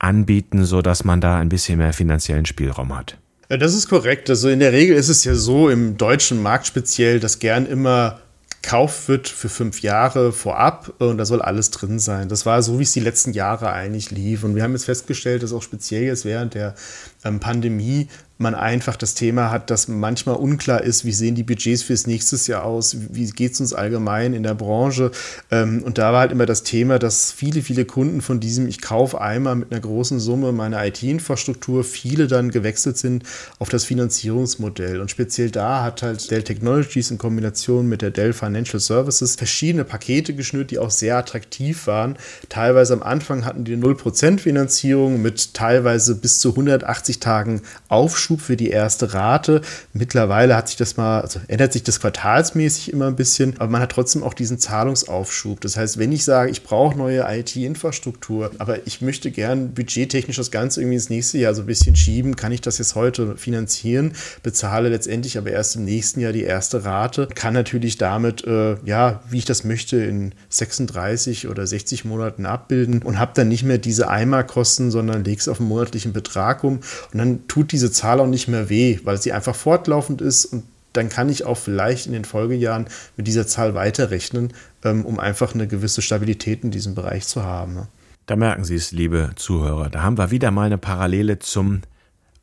anbieten, 0.02 0.66
so 0.66 0.82
dass 0.82 1.04
man 1.04 1.22
da 1.22 1.38
ein 1.38 1.50
bisschen 1.50 1.78
mehr 1.78 1.94
finanziellen 1.94 2.46
Spielraum 2.46 2.96
hat. 2.96 3.18
Ja, 3.50 3.58
das 3.58 3.74
ist 3.74 3.90
korrekt. 3.90 4.30
Also 4.30 4.50
in 4.50 4.60
der 4.60 4.72
Regel 4.72 4.96
ist 4.96 5.10
es 5.10 5.24
ja 5.24 5.36
so 5.36 5.70
im 5.70 5.98
deutschen 5.98 6.42
Markt 6.42 6.68
speziell, 6.68 7.20
dass 7.20 7.40
gern 7.40 7.66
immer 7.66 8.22
gekauft 8.62 9.08
wird 9.08 9.28
für 9.28 9.50
fünf 9.50 9.82
Jahre 9.82 10.32
vorab 10.32 10.94
und 11.00 11.18
da 11.18 11.26
soll 11.26 11.42
alles 11.42 11.72
drin 11.72 12.00
sein. 12.00 12.30
Das 12.30 12.46
war 12.46 12.62
so, 12.62 12.80
wie 12.80 12.84
es 12.84 12.94
die 12.94 13.00
letzten 13.00 13.34
Jahre 13.34 13.72
eigentlich 13.72 14.12
lief. 14.12 14.44
Und 14.44 14.56
wir 14.56 14.64
haben 14.64 14.74
jetzt 14.74 14.86
festgestellt, 14.86 15.44
dass 15.44 15.52
auch 15.52 15.64
speziell 15.64 16.04
jetzt 16.04 16.26
während 16.26 16.54
der 16.54 16.76
ähm, 17.24 17.40
Pandemie 17.40 18.08
man 18.42 18.56
einfach 18.56 18.98
das 18.98 19.14
Thema 19.14 19.52
hat, 19.52 19.70
dass 19.70 19.88
manchmal 19.88 20.36
unklar 20.36 20.84
ist, 20.84 21.06
wie 21.06 21.12
sehen 21.14 21.36
die 21.36 21.44
Budgets 21.44 21.84
fürs 21.84 22.08
nächste 22.08 22.36
Jahr 22.52 22.66
aus, 22.66 22.98
wie 23.12 23.30
geht 23.30 23.54
es 23.54 23.62
uns 23.62 23.74
allgemein 23.74 24.34
in 24.34 24.44
der 24.44 24.56
Branche. 24.56 25.12
Ähm, 25.52 25.84
und 25.84 25.98
da 25.98 26.12
war 26.12 26.22
halt 26.22 26.32
immer 26.32 26.46
das 26.46 26.64
Thema, 26.64 27.00
dass 27.00 27.32
viele, 27.32 27.62
viele 27.62 27.86
Kunden 27.86 28.22
von 28.22 28.40
diesem, 28.40 28.68
ich 28.68 28.82
kaufe 28.82 29.22
einmal 29.22 29.56
mit 29.56 29.72
einer 29.72 29.80
großen 29.80 30.20
Summe 30.20 30.52
meine 30.52 30.86
IT-Infrastruktur, 30.88 31.84
viele 31.84 32.28
dann 32.28 32.52
gewechselt 32.52 32.98
sind 32.98 33.24
auf 33.60 33.70
das 33.70 33.86
Finanzierungsmodell. 33.86 35.00
Und 35.00 35.12
speziell 35.12 35.52
da 35.52 35.84
hat 35.84 36.02
halt 36.02 36.32
Dell 36.32 36.44
Technologies 36.44 37.12
in 37.12 37.18
Kombination 37.18 37.88
mit 37.88 38.02
der 38.02 38.12
Dell 38.12 38.34
Financial 38.34 38.80
Services 38.80 39.36
verschiedene 39.36 39.86
Pakete 39.86 40.34
geschnürt, 40.34 40.72
die 40.72 40.80
auch 40.80 40.92
sehr 40.92 41.18
attraktiv 41.18 41.86
waren. 41.86 42.18
Teilweise 42.50 42.94
am 42.94 43.04
Anfang 43.04 43.46
hatten 43.46 43.64
die 43.64 43.78
0% 43.78 44.40
Finanzierung 44.40 45.22
mit 45.22 45.54
teilweise 45.54 46.16
bis 46.16 46.40
zu 46.40 46.50
180 46.50 47.11
Tagen 47.20 47.62
Aufschub 47.90 48.22
Aufschub 48.22 48.42
für 48.42 48.58
die 48.58 48.70
erste 48.70 49.14
Rate. 49.14 49.62
Mittlerweile 49.94 50.56
hat 50.56 50.68
sich 50.68 50.78
das 50.78 50.98
mal, 50.98 51.22
also 51.22 51.40
ändert 51.48 51.74
sich 51.74 51.84
das 51.84 52.00
quartalsmäßig 52.00 52.94
immer 52.94 53.08
ein 53.08 53.16
bisschen, 53.16 53.56
aber 53.58 53.70
man 53.70 53.82
hat 53.82 53.92
trotzdem 53.92 54.24
auch 54.24 54.34
diesen 54.34 54.60
Zahlungsaufschub. 54.60 55.60
Das 55.62 55.78
heißt, 55.78 55.98
wenn 55.98 56.12
ich 56.12 56.24
sage, 56.24 56.52
ich 56.52 56.64
brauche 56.64 56.98
neue 56.98 57.26
IT-Infrastruktur, 57.28 58.52
aber 58.60 58.86
ich 58.86 59.02
möchte 59.02 59.32
gern 59.32 59.74
budgettechnisch 59.74 60.38
das 60.38 60.52
Ganze 60.52 60.82
irgendwie 60.82 60.96
ins 60.96 61.10
nächste 61.10 61.38
Jahr 61.38 61.54
so 61.56 61.62
ein 61.62 61.68
bisschen 61.68 61.96
schieben, 61.96 62.36
kann 62.36 62.52
ich 62.52 62.62
das 62.62 62.78
jetzt 62.78 62.96
heute 62.96 63.38
finanzieren, 63.38 64.14
bezahle 64.44 64.90
letztendlich 64.90 65.38
aber 65.38 65.52
erst 65.52 65.76
im 65.76 65.86
nächsten 65.86 66.20
Jahr 66.20 66.34
die 66.34 66.44
erste 66.44 66.86
Rate, 66.86 67.28
kann 67.34 67.54
natürlich 67.54 67.98
damit, 67.98 68.46
äh, 68.46 68.76
ja, 68.86 69.22
wie 69.30 69.40
ich 69.40 69.46
das 69.46 69.64
möchte, 69.64 69.98
in 69.98 70.34
36 70.50 71.48
oder 71.48 71.66
60 71.66 72.06
Monaten 72.06 72.46
abbilden 72.46 73.02
und 73.02 73.20
habe 73.20 73.32
dann 73.36 73.48
nicht 73.48 73.64
mehr 73.64 73.78
diese 73.78 74.10
Einmalkosten, 74.10 74.92
sondern 74.92 75.24
lege 75.24 75.40
es 75.40 75.48
auf 75.48 75.60
einen 75.60 75.70
monatlichen 75.70 76.14
Betrag 76.14 76.64
um 76.64 76.80
und 77.12 77.20
dann 77.20 77.48
tut 77.48 77.72
diese 77.72 77.92
Zahl 77.92 78.20
auch 78.20 78.28
nicht 78.28 78.48
mehr 78.48 78.70
weh, 78.70 79.00
weil 79.04 79.22
sie 79.22 79.32
einfach 79.32 79.56
fortlaufend 79.56 80.22
ist 80.22 80.46
und 80.46 80.64
dann 80.94 81.10
kann 81.10 81.30
ich 81.30 81.46
auch 81.46 81.58
vielleicht 81.58 82.06
in 82.06 82.14
den 82.14 82.26
Folgejahren 82.26 82.88
mit 83.16 83.28
dieser 83.28 83.48
Zahl 83.48 83.76
weiterrechnen, 83.76 84.54
ähm, 84.84 85.06
um 85.06 85.20
einfach 85.20 85.54
eine 85.54 85.68
gewisse 85.68 86.02
Stabilität 86.02 86.64
in 86.64 86.72
diesem 86.72 86.96
Bereich 86.96 87.28
zu 87.28 87.44
haben. 87.44 87.76
Ne? 87.76 87.88
Da 88.26 88.36
merken 88.36 88.64
Sie 88.64 88.76
es, 88.76 88.92
liebe 88.92 89.32
Zuhörer. 89.36 89.90
Da 89.90 90.04
haben 90.04 90.18
wir 90.18 90.32
wieder 90.32 90.52
mal 90.52 90.66
eine 90.66 90.78
Parallele 90.78 91.40
zum 91.40 91.82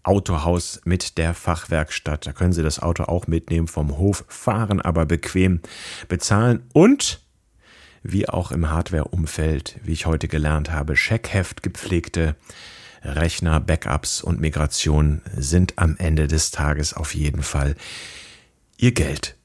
Autohaus 0.02 0.80
mit 0.84 1.18
der 1.18 1.34
Fachwerkstatt. 1.34 2.26
Da 2.26 2.32
können 2.32 2.52
Sie 2.52 2.62
das 2.62 2.80
Auto 2.80 3.04
auch 3.04 3.26
mitnehmen, 3.26 3.68
vom 3.68 3.98
Hof 3.98 4.24
fahren, 4.28 4.80
aber 4.80 5.04
bequem 5.04 5.60
bezahlen 6.08 6.62
und 6.72 7.20
wie 8.02 8.28
auch 8.28 8.52
im 8.52 8.70
Hardware-Umfeld, 8.70 9.80
wie 9.82 9.92
ich 9.92 10.06
heute 10.06 10.28
gelernt 10.28 10.70
habe, 10.70 10.96
Scheckheft 10.96 11.62
gepflegte 11.62 12.36
Rechner, 13.02 13.60
Backups 13.60 14.22
und 14.22 14.40
Migration 14.40 15.22
sind 15.36 15.74
am 15.76 15.96
Ende 15.98 16.26
des 16.26 16.50
Tages 16.50 16.94
auf 16.94 17.14
jeden 17.14 17.42
Fall 17.42 17.74
ihr 18.76 18.92
Geld 18.92 19.36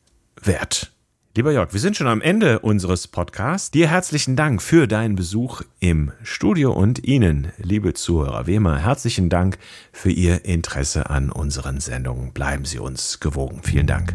wert. 0.42 0.92
Lieber 1.36 1.52
Jörg, 1.52 1.74
wir 1.74 1.80
sind 1.80 1.98
schon 1.98 2.06
am 2.06 2.22
Ende 2.22 2.60
unseres 2.60 3.08
Podcasts. 3.08 3.72
Dir 3.72 3.88
herzlichen 3.88 4.36
Dank 4.36 4.62
für 4.62 4.86
deinen 4.86 5.16
Besuch 5.16 5.64
im 5.80 6.12
Studio 6.22 6.72
und 6.72 7.04
Ihnen, 7.04 7.52
liebe 7.58 7.96
Zuhörer, 7.96 8.46
wie 8.46 8.54
immer, 8.54 8.78
herzlichen 8.78 9.30
Dank 9.30 9.58
für 9.92 10.12
Ihr 10.12 10.46
Interesse 10.46 11.10
an 11.10 11.32
unseren 11.32 11.80
Sendungen. 11.80 12.34
Bleiben 12.34 12.66
Sie 12.66 12.78
uns 12.78 13.20
gewogen. 13.20 13.62
Vielen 13.64 13.88
Dank. 13.88 14.14